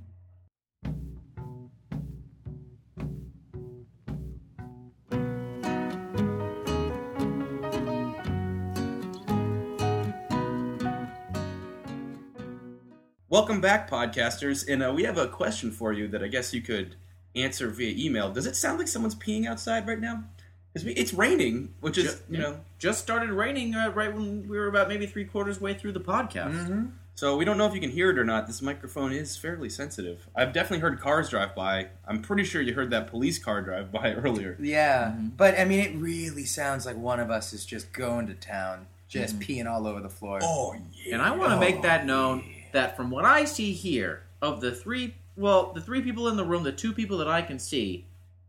[13.30, 14.66] Welcome back, podcasters.
[14.68, 16.96] And uh, we have a question for you that I guess you could
[17.36, 18.30] answer via email.
[18.30, 20.24] Does it sound like someone's peeing outside right now?
[20.72, 24.56] Because it's raining, which is, Ju- you know, Just started raining uh, right when we
[24.58, 26.52] were about maybe three quarters way through the podcast.
[26.54, 26.86] Mm-hmm.
[27.14, 28.46] so we don't know if you can hear it or not.
[28.46, 30.26] This microphone is fairly sensitive.
[30.36, 31.88] I've definitely heard cars drive by.
[32.06, 34.56] I'm pretty sure you heard that police car drive by earlier.
[34.60, 35.36] Yeah, Mhm.
[35.36, 38.86] but I mean, it really sounds like one of us is just going to town,
[39.08, 40.38] just peeing all over the floor.
[40.42, 40.74] Oh,
[41.04, 41.14] yeah.
[41.14, 44.60] And I want to make Oh, that known that from what I see here, of
[44.60, 47.58] the three, well, the three people in the room, the two people that I can
[47.58, 48.04] see,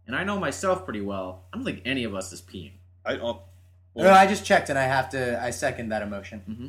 [0.07, 2.71] and I know myself pretty well, I don't think any of us is peeing.
[3.05, 3.41] I, oh,
[3.95, 5.41] No, well, I just checked, and I have to.
[5.41, 6.39] I second that emotion.
[6.39, 6.67] hmm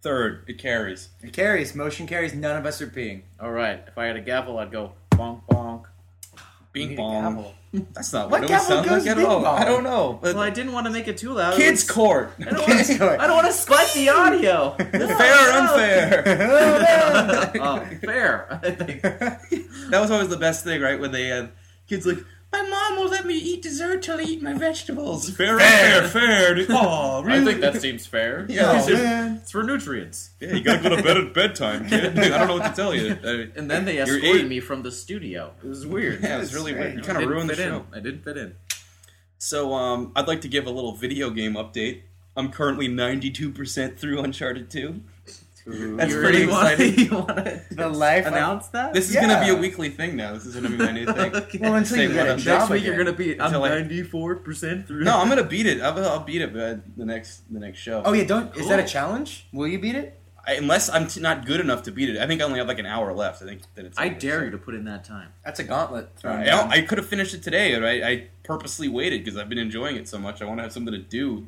[0.00, 1.08] third, it carries.
[1.22, 2.32] It carries motion carries.
[2.32, 3.22] None of us are peeing.
[3.40, 5.84] All right, if I had a gavel, I'd go bonk bonk.
[6.34, 6.40] You
[6.72, 7.54] Bing need bong.
[7.72, 7.88] Gavel.
[7.94, 9.40] That's not What what, it would gavel sound goes like at all.
[9.42, 9.58] bong?
[9.58, 10.18] I don't know.
[10.22, 11.54] But Well, I didn't want to make it too loud.
[11.56, 12.32] kids It's- court.
[12.40, 13.20] I don't Kids want court.
[13.20, 14.70] I don't want to spike the audio.
[14.78, 16.24] Fair or unfair?
[17.60, 18.60] oh, fair.
[18.62, 19.02] I think.
[19.90, 20.98] that was always the best thing, right?
[20.98, 21.50] When they had
[21.88, 22.18] kids like,
[22.52, 25.28] my mom won't let me eat dessert till I eat my vegetables.
[25.30, 26.08] Fair, Fair.
[26.08, 26.66] fair, fair.
[26.70, 28.46] Oh, I think that seems fair.
[28.50, 28.78] Yeah.
[28.78, 29.36] It's, Oh, man.
[29.42, 30.30] it's for nutrients.
[30.40, 32.18] Yeah, you gotta go to bed at bedtime, kid.
[32.18, 33.16] I don't know what to tell you.
[33.22, 34.48] I- And then they You're escorted eight.
[34.48, 35.52] me from the studio.
[35.62, 36.22] It was weird.
[36.22, 36.94] yeah, it was really weird.
[36.96, 37.72] You kind of didn't ruined the fit in.
[37.72, 37.86] show.
[37.92, 38.54] I didn't fit in.
[39.38, 42.02] So, um, I'd like to give a little video game update.
[42.36, 45.00] I'm currently 92% through Uncharted 2.
[45.68, 46.98] That's You pretty really wanna- exciting.
[47.04, 48.94] you wanna The life of- announce that?
[48.94, 49.26] This is Yeah.
[49.28, 50.32] gonna be a weekly thing now.
[50.34, 51.34] This is gonna be my new thing.
[51.36, 51.58] Okay.
[51.58, 52.94] Well, until Say you get a I'm- job Next week again.
[52.94, 53.40] you're gonna be.
[53.40, 55.04] I'm Until I- 94 percent through.
[55.04, 55.80] No, I'm gonna beat it.
[55.82, 58.02] I'll, I'll beat it by the next the next show.
[58.04, 58.56] Oh yeah, don't.
[58.56, 59.46] Is that a challenge?
[59.52, 60.14] Will you beat it?
[60.46, 62.16] I, unless I'm t- not good enough to beat it.
[62.16, 63.42] I think I only have like an hour left.
[63.42, 63.98] I think that it's.
[63.98, 65.28] I dare you to put in that time.
[65.44, 66.08] That's a gauntlet.
[66.16, 66.68] thrown I.
[66.70, 69.96] I could have finished it today, and I, I purposely waited because I've been enjoying
[69.96, 70.40] it so much.
[70.40, 71.46] I want to have something to do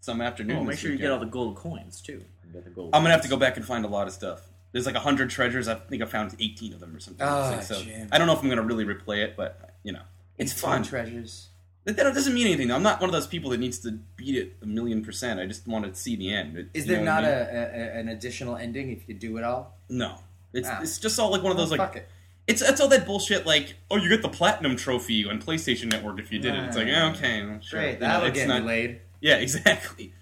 [0.00, 0.56] some afternoon.
[0.56, 2.24] Oh, make this sure you get all the gold coins too.
[2.54, 4.42] You gold I'm gonna have to go back and find a lot of stuff.
[4.72, 5.68] There's like hundred treasures.
[5.68, 7.26] I think I found 18 of them or something.
[7.26, 8.08] Ah, so Jim.
[8.12, 10.02] I don't know if I'm gonna really replay it, but you know,
[10.38, 10.82] it's 18 fun.
[10.82, 11.48] treasures.
[11.84, 12.70] That, that doesn't mean anything.
[12.72, 15.38] I'm not one of those people that needs to beat it a million percent.
[15.38, 16.56] I just want to see the end.
[16.56, 17.54] It- Is there not I a, mean?
[17.56, 19.76] a, a an additional ending if you do it all?
[19.88, 20.16] No,
[20.52, 20.80] it's Ah.
[20.82, 22.08] it's just all like one of those Well, like fuck it.
[22.46, 26.18] it's it's all that bullshit like oh you get the platinum trophy on PlayStation Network
[26.18, 26.64] if you did it.
[26.64, 27.10] It's like Ah.
[27.12, 27.80] okay, well, sure.
[27.80, 29.00] Great, that'll it's get not- me laid.
[29.20, 30.14] Yeah, exactly.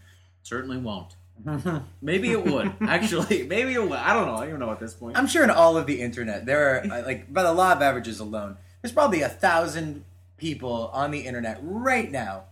[0.43, 1.15] Certainly won't.
[2.03, 2.73] Maybe it would.
[2.83, 3.93] Actually, maybe it would.
[3.93, 4.37] I don't know.
[4.37, 5.17] I don't know at this point.
[5.17, 7.83] I'm sure in all of the internet there are uh, like by the law of
[7.83, 10.05] averages alone, there's probably a thousand
[10.37, 12.45] people on the internet right now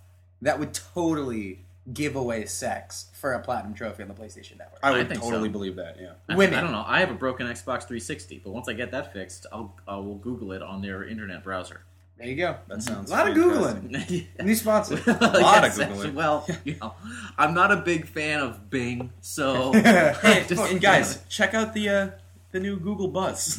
[0.43, 1.61] that would totally
[1.93, 4.80] give away sex for a platinum trophy on the PlayStation Network.
[4.82, 5.53] I I would think totally so.
[5.53, 5.97] believe that.
[6.01, 6.12] Yeah.
[6.28, 6.59] I, women.
[6.59, 6.84] I don't know.
[6.86, 10.16] I have a broken Xbox 360, but once I get that fixed, I'll I will
[10.16, 11.82] Google it on their internet browser.
[12.21, 12.57] There you go.
[12.68, 14.27] That sounds A lot of googling.
[14.45, 14.97] New sponsor.
[15.07, 16.12] a lot of Googling.
[16.12, 16.93] Well, you know,
[17.39, 21.89] I'm not a big fan of Bing, so Hey, Just- and guys, check out the
[21.89, 22.11] uh,
[22.53, 23.59] the new Google Buzz.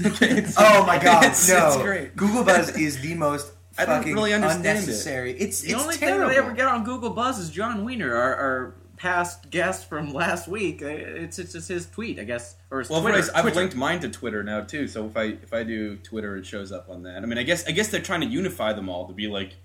[0.57, 1.67] Oh my god, it's, no!
[1.69, 2.15] it's great.
[2.15, 4.69] Google Buzz is the most I don't really understand it.
[4.69, 5.31] unnecessary.
[5.31, 6.27] It's the only terrible.
[6.27, 9.89] thing that I ever get on Google Buzz is John Wiener, our, our past guest
[9.89, 10.81] from last week.
[10.83, 13.17] It's it's just his tweet, I guess, or his Well, Twitter.
[13.33, 13.55] I've Twitter.
[13.55, 14.87] linked mine to Twitter now too.
[14.87, 17.17] So if I if I do Twitter, it shows up on that.
[17.23, 19.55] I mean, I guess I guess they're trying to unify them all to be like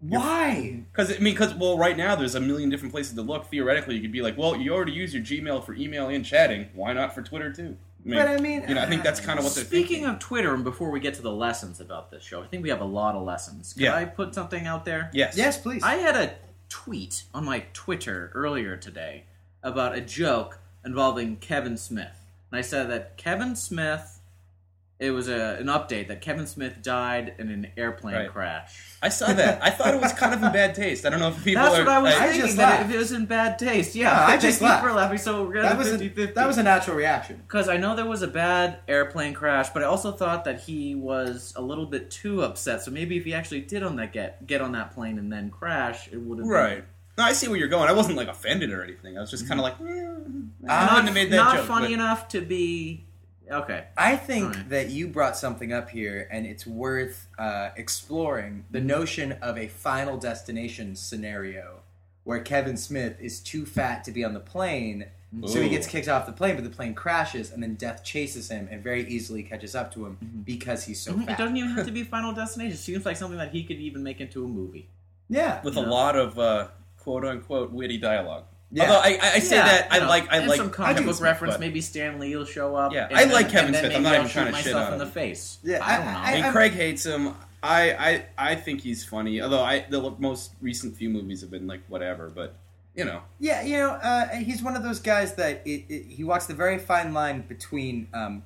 [0.00, 0.82] Why?
[0.92, 3.46] because I mean because well right now there's a million different places to look.
[3.50, 6.68] Theoretically, you could be like, well, you already use your Gmail for email and chatting.
[6.74, 7.76] Why not for Twitter too?
[8.04, 9.88] I mean, But I mean, you know, I think that's kind of what they're Speaking
[10.02, 10.06] thinking.
[10.06, 12.68] of Twitter, and before we get to the lessons about this show, I think we
[12.68, 13.72] have a lot of lessons.
[13.74, 13.94] Can Yeah.
[13.94, 15.08] I put something out there?
[15.14, 15.84] yes, Yes, please.
[15.84, 16.34] I had a
[16.72, 19.24] tweet on my Twitter earlier today
[19.62, 22.24] about a joke involving Kevin Smith.
[22.50, 24.11] And I said that Kevin Smith,
[25.02, 28.28] it was a, an update that Kevin Smith died in an airplane Right.
[28.30, 28.78] crash.
[29.02, 29.62] I saw that.
[29.62, 31.04] I thought it was kind of in bad taste.
[31.04, 31.84] I don't know if people That's are.
[31.84, 32.94] what I was I thinking, just that laughed.
[32.94, 33.94] it was in bad taste.
[33.96, 34.84] Yeah, No, I thank just you laughed.
[34.84, 35.18] for laughing.
[35.18, 36.34] So we're that gonna was a 50-50.
[36.34, 37.36] that was a natural reaction.
[37.46, 40.94] Because I know there was a bad airplane crash, but I also thought that he
[40.94, 42.82] was a little bit too upset.
[42.82, 45.50] So maybe if he actually did on that get get on that plane and then
[45.50, 46.84] crash, it would have right.
[47.18, 47.88] No, I see where you're going.
[47.90, 49.18] I wasn't like offended or anything.
[49.18, 51.56] I was just kind of like, eh, I Been, wouldn't not have made that not
[51.56, 53.04] joke, funny but- enough to be
[53.52, 53.84] okay.
[53.96, 54.68] I think Alright.
[54.70, 59.68] that you brought something up here, and it's worth uh, exploring the notion of a
[59.68, 61.80] final destination scenario
[62.24, 65.06] where Kevin Smith is too fat to be on the plane,
[65.46, 68.50] so he gets kicked off the plane, but the plane crashes, and then death chases
[68.50, 71.70] him and very easily catches up to him because he's so Mhm, It doesn't even
[71.70, 72.74] have to be Final Destination.
[72.74, 74.88] It seems like something that he could even make into a movie.
[75.30, 75.90] yeah, with You a know?
[75.90, 78.44] lot of uh, quote unquote witty dialogue.
[78.74, 78.84] Yeah.
[78.84, 80.70] Although I, I, I say Yeah, that I you know, like I and like some
[80.70, 81.54] Kevin comic book Smith, reference.
[81.54, 82.92] but- Maybe Stan Lee will show up.
[82.92, 83.94] Yeah, and I then- like Kevin Smith.
[83.94, 85.58] I'm not I'll even trying to shit myself on in the face.
[85.62, 86.18] Yeah, I don't know.
[86.18, 87.34] I- I mean, Craig hates him.
[87.62, 89.40] I, I I think he's funny.
[89.42, 92.56] Although I the most recent few movies have been like whatever, but
[92.94, 96.24] you know, Yeah, you know, uh, he's one of those guys that it, it, he
[96.24, 98.42] walks the very fine line between um,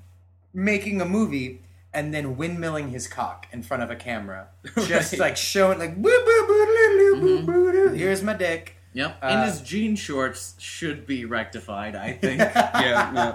[0.53, 1.62] making a movie
[1.95, 4.49] and then windmilling his cock in front of a camera,
[4.87, 5.20] just Right.
[5.20, 7.47] like showing like boo boo boo doo, boo Mm-hmm.
[7.47, 7.89] boo.
[7.95, 8.76] Here's my dick.
[8.97, 9.18] Yep.
[9.22, 12.38] Uh, and his jean shorts should be rectified, I think.
[12.40, 13.34] yeah, yeah.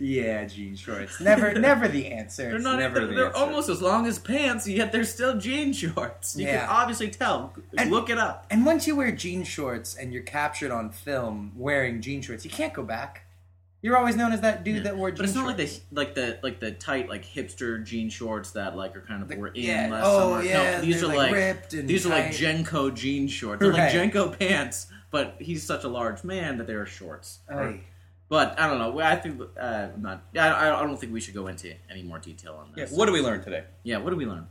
[0.00, 1.20] Yeah, jean shorts.
[1.20, 2.50] Never, never the answer.
[2.50, 2.78] They're not.
[2.80, 6.34] never They're, the they're almost as long as pants, yet they're still jean shorts.
[6.36, 6.60] You Yeah.
[6.66, 7.52] can obviously tell.
[7.76, 8.46] And- Look it up.
[8.50, 12.50] And once you wear jean shorts and you're captured on film wearing jean shorts, you
[12.50, 13.26] can't go back.
[13.80, 15.80] You're always known as that dude that wore jean But it's not shorts.
[15.92, 19.22] like the like the like the tight like hipster jean shorts that like are kind
[19.22, 19.88] of were in yeah.
[19.90, 20.42] last Oh, summer.
[20.42, 22.34] yeah, no, these they're, are like, like, ripped and these are like tight.
[22.34, 23.60] JNCO jean shorts.
[23.60, 23.94] They're Right.
[23.94, 27.38] like JNCO pants, but he's such a large man that they're shorts.
[27.48, 27.80] Ay.
[28.28, 28.98] But I don't know.
[29.00, 29.60] I think uh,
[29.94, 30.22] I'm not.
[30.36, 32.92] I, I don't think we should go into any more detail on Yeah, this.
[32.92, 33.64] What do we learn today?
[33.84, 33.98] Yeah.
[33.98, 34.48] What do we learn?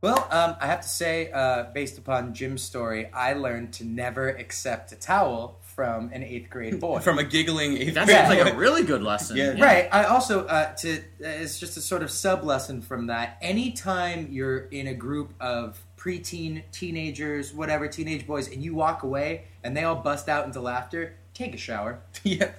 [0.00, 4.28] Well, um, I have to say, uh, based upon Jim's story, I learned to never
[4.28, 6.98] accept a towel from an eighth grade boy.
[6.98, 8.50] From a giggling eighth That grade sounds like boy.
[8.50, 9.36] a really good lesson.
[9.36, 9.60] Yeah.
[9.64, 9.88] Right.
[9.92, 13.38] I also uh, to uh, it's just a sort of sub lesson from that.
[13.40, 19.44] Anytime you're in a group of preteen teenagers, whatever teenage boys, and you walk away
[19.62, 22.00] and they all bust out into laughter, take a shower.
[22.24, 22.50] yeah.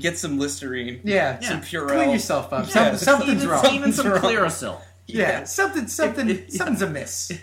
[0.00, 1.02] Get some Listerine.
[1.04, 1.40] Yeah.
[1.40, 1.64] Some Yeah.
[1.64, 1.88] Purell.
[1.88, 2.68] Clean yourself up.
[2.68, 2.72] Yeah.
[2.72, 3.66] Something, something's even, wrong.
[3.66, 4.32] Even some Something's wrong.
[4.48, 4.80] Clearasil.
[5.08, 5.44] yeah.
[5.44, 5.88] Something.
[5.88, 6.28] Something.
[6.30, 6.36] Yeah.
[6.48, 7.32] Something's amiss.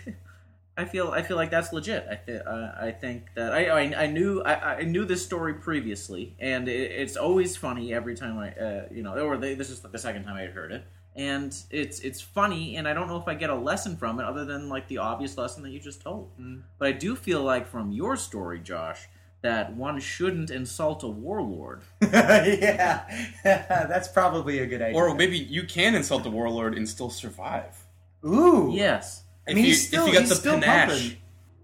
[0.80, 2.06] I feel I feel like that's legit.
[2.10, 5.54] I th- uh, I think that I I, I knew I, I knew this story
[5.54, 9.68] previously, and it, it's always funny every time I uh, you know or they, this
[9.68, 13.08] is the second time I had heard it, and it's it's funny, and I don't
[13.08, 15.70] know if I get a lesson from it other than like the obvious lesson that
[15.70, 16.30] you just told.
[16.78, 19.06] But I do feel like from your story, Josh,
[19.42, 21.82] that one shouldn't insult a warlord.
[22.02, 23.04] yeah.
[23.44, 24.96] That's probably a good idea.
[24.96, 27.86] Or maybe you can insult the warlord and still survive.
[28.24, 28.70] Ooh.
[28.74, 30.88] Yes, I If mean, you- he's still if you got he's the still panache.
[30.90, 31.16] pumping.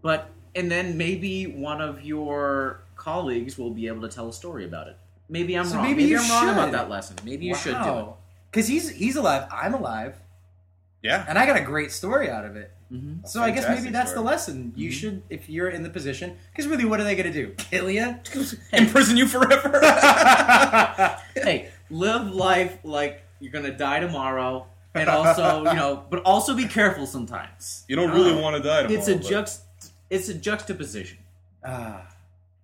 [0.03, 4.65] but and then maybe one of your colleagues will be able to tell a story
[4.65, 4.97] about it.
[5.29, 5.85] Maybe I'm So wrong.
[5.85, 6.75] maybe Maybe, you I'm wrong about should.
[6.75, 7.17] that lesson.
[7.25, 8.07] Maybe you should do it.
[8.51, 9.49] Because he's he's alive.
[9.53, 10.17] I'm alive.
[11.03, 11.25] Yeah.
[11.29, 12.73] and I got a great story out of it.
[12.93, 13.27] Mm-hmm.
[13.27, 14.25] So I guess maybe that's story.
[14.25, 14.73] the lesson.
[14.77, 17.53] You should, if you're in the position, because really, what are they going to do?
[17.71, 18.17] Kill you?
[18.73, 19.81] Imprison you forever.
[21.35, 24.67] Hey, live life like you're gonna die tomorrow,
[24.97, 27.85] and also, you know, but also be careful sometimes.
[27.89, 28.41] you don't really Oh.
[28.41, 28.99] want to die tomorrow.
[28.99, 29.61] It's a but- juxt.
[30.11, 31.19] It's a juxtaposition.
[31.65, 32.07] ah,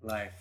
[0.02, 0.32] life.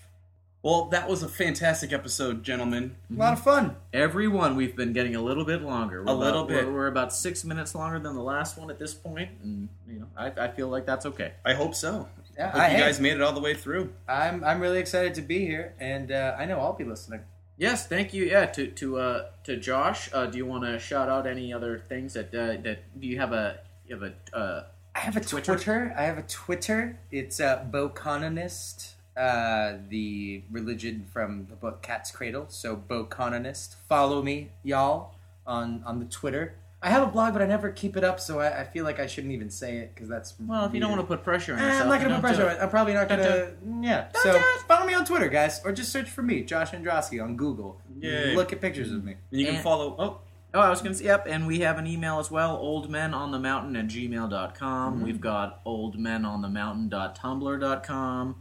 [0.64, 2.96] Well, that was a fantastic episode, gentlemen.
[3.10, 3.78] A lot of fun.
[3.92, 6.04] Every one we've been getting a little bit longer.
[6.04, 6.68] We're A little bit.
[6.68, 10.00] We're, we're about six minutes longer than the last one at this point, and you
[10.02, 11.34] know, I, I feel like that's okay.
[11.44, 12.08] I hope so.
[12.38, 13.92] Yeah, Hope I, you hey, guys made it all the way through.
[14.08, 17.22] I'm I'm really excited to be here, and uh, I know I'll be listening.
[17.62, 18.26] Yes, thank you.
[18.26, 20.10] Yeah, to to uh, to Josh.
[20.12, 23.20] Uh, do you want to shout out any other things that uh, that do you
[23.20, 24.64] have a you have a uh,
[24.96, 25.54] I have a Twitter?
[25.54, 25.94] Twitter.
[25.96, 26.98] I have a Twitter.
[27.12, 32.48] It's uh, Bokononist, uh, the religion from the book Cat's Cradle.
[32.50, 33.76] So Bokononist.
[33.88, 35.14] Follow me, y'all,
[35.46, 36.56] on on the Twitter.
[36.84, 39.00] I have a blog, but I never keep it up, so I, I feel like
[39.00, 40.66] I shouldn't even say it because that's well?
[40.66, 42.50] If you don't want to put pressure on Eh, yourself, I'm not gonna put pressure
[42.50, 42.60] on it.
[42.60, 43.52] I'm probably not gonna.
[43.82, 44.08] Yeah.
[44.12, 47.24] Don't so do follow me on Twitter, guys, or just search for me, Josh Androsky,
[47.24, 47.80] on Google.
[48.00, 48.36] Yay.
[48.36, 49.16] Look at pictures of me.
[49.32, 49.96] And you can And- follow.
[50.00, 50.22] Oh,
[50.54, 53.80] Oh, I was going to say, yep, and we have an email as well, oldmenonthemountain
[53.80, 54.96] at gmail.com.
[54.96, 55.04] Mm-hmm.
[55.06, 58.36] We've got oldmenonthemountain.tumblr.com.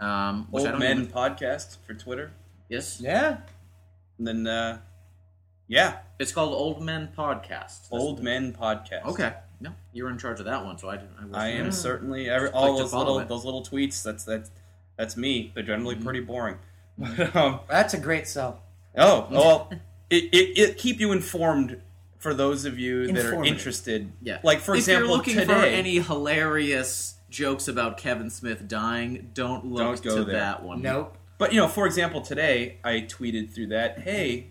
[0.00, 2.32] Um, which I Old don't Men even- Podcast for Twitter.
[2.68, 3.00] yes.
[3.00, 3.38] Yeah.
[4.18, 4.78] And then, uh,
[5.72, 7.48] yeah, It's called Old Men Podcast.
[7.88, 9.04] That's Old the- Men Podcast.
[9.06, 9.32] Okay.
[9.60, 11.12] No, you're in charge of that one, so I didn't.
[11.18, 13.28] I, wasn't I am certainly every, Just all like to those follow little it.
[13.28, 14.02] those little tweets.
[14.02, 14.50] That's that's
[14.96, 15.52] that's me.
[15.54, 16.04] They're generally Mm-hmm.
[16.04, 16.56] pretty boring.
[16.98, 18.60] But, um, That's a great sell.
[18.98, 19.70] oh well,
[20.10, 21.80] it, it it keep you informed
[22.18, 23.52] for those of you that are Informative.
[23.56, 24.12] interested.
[24.22, 24.38] Yeah.
[24.42, 25.46] Like for if example, you're looking today.
[25.46, 30.34] for any hilarious jokes about Kevin Smith dying, don't look Don't go to there.
[30.40, 30.82] that one.
[30.82, 31.16] Nope.
[31.38, 34.50] But you know, for example, today I tweeted through that, "Hey,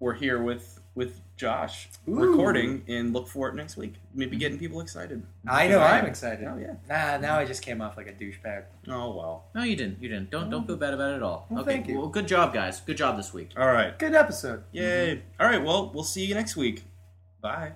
[0.00, 2.14] we're here with with Josh Ooh.
[2.14, 5.22] recording, and look for it next week." Maybe getting people excited.
[5.46, 5.80] I know.
[5.80, 6.46] I'm excited.
[6.46, 6.74] Oh yeah.
[6.88, 8.64] Nah, now I just came off like a douchebag.
[8.88, 9.46] Oh well.
[9.54, 10.02] No, you didn't.
[10.02, 10.30] You didn't.
[10.30, 11.46] Don't don't feel bad about it at all.
[11.50, 11.72] Well, okay.
[11.72, 11.98] thank you.
[11.98, 12.80] Well, good job, guys.
[12.80, 13.50] Good job this week.
[13.56, 13.98] All right.
[13.98, 14.64] Good episode.
[14.72, 15.16] Yay.
[15.16, 15.42] Mm-hmm.
[15.42, 15.64] All right.
[15.64, 16.84] Well, we'll see you next week.
[17.40, 17.72] Bye.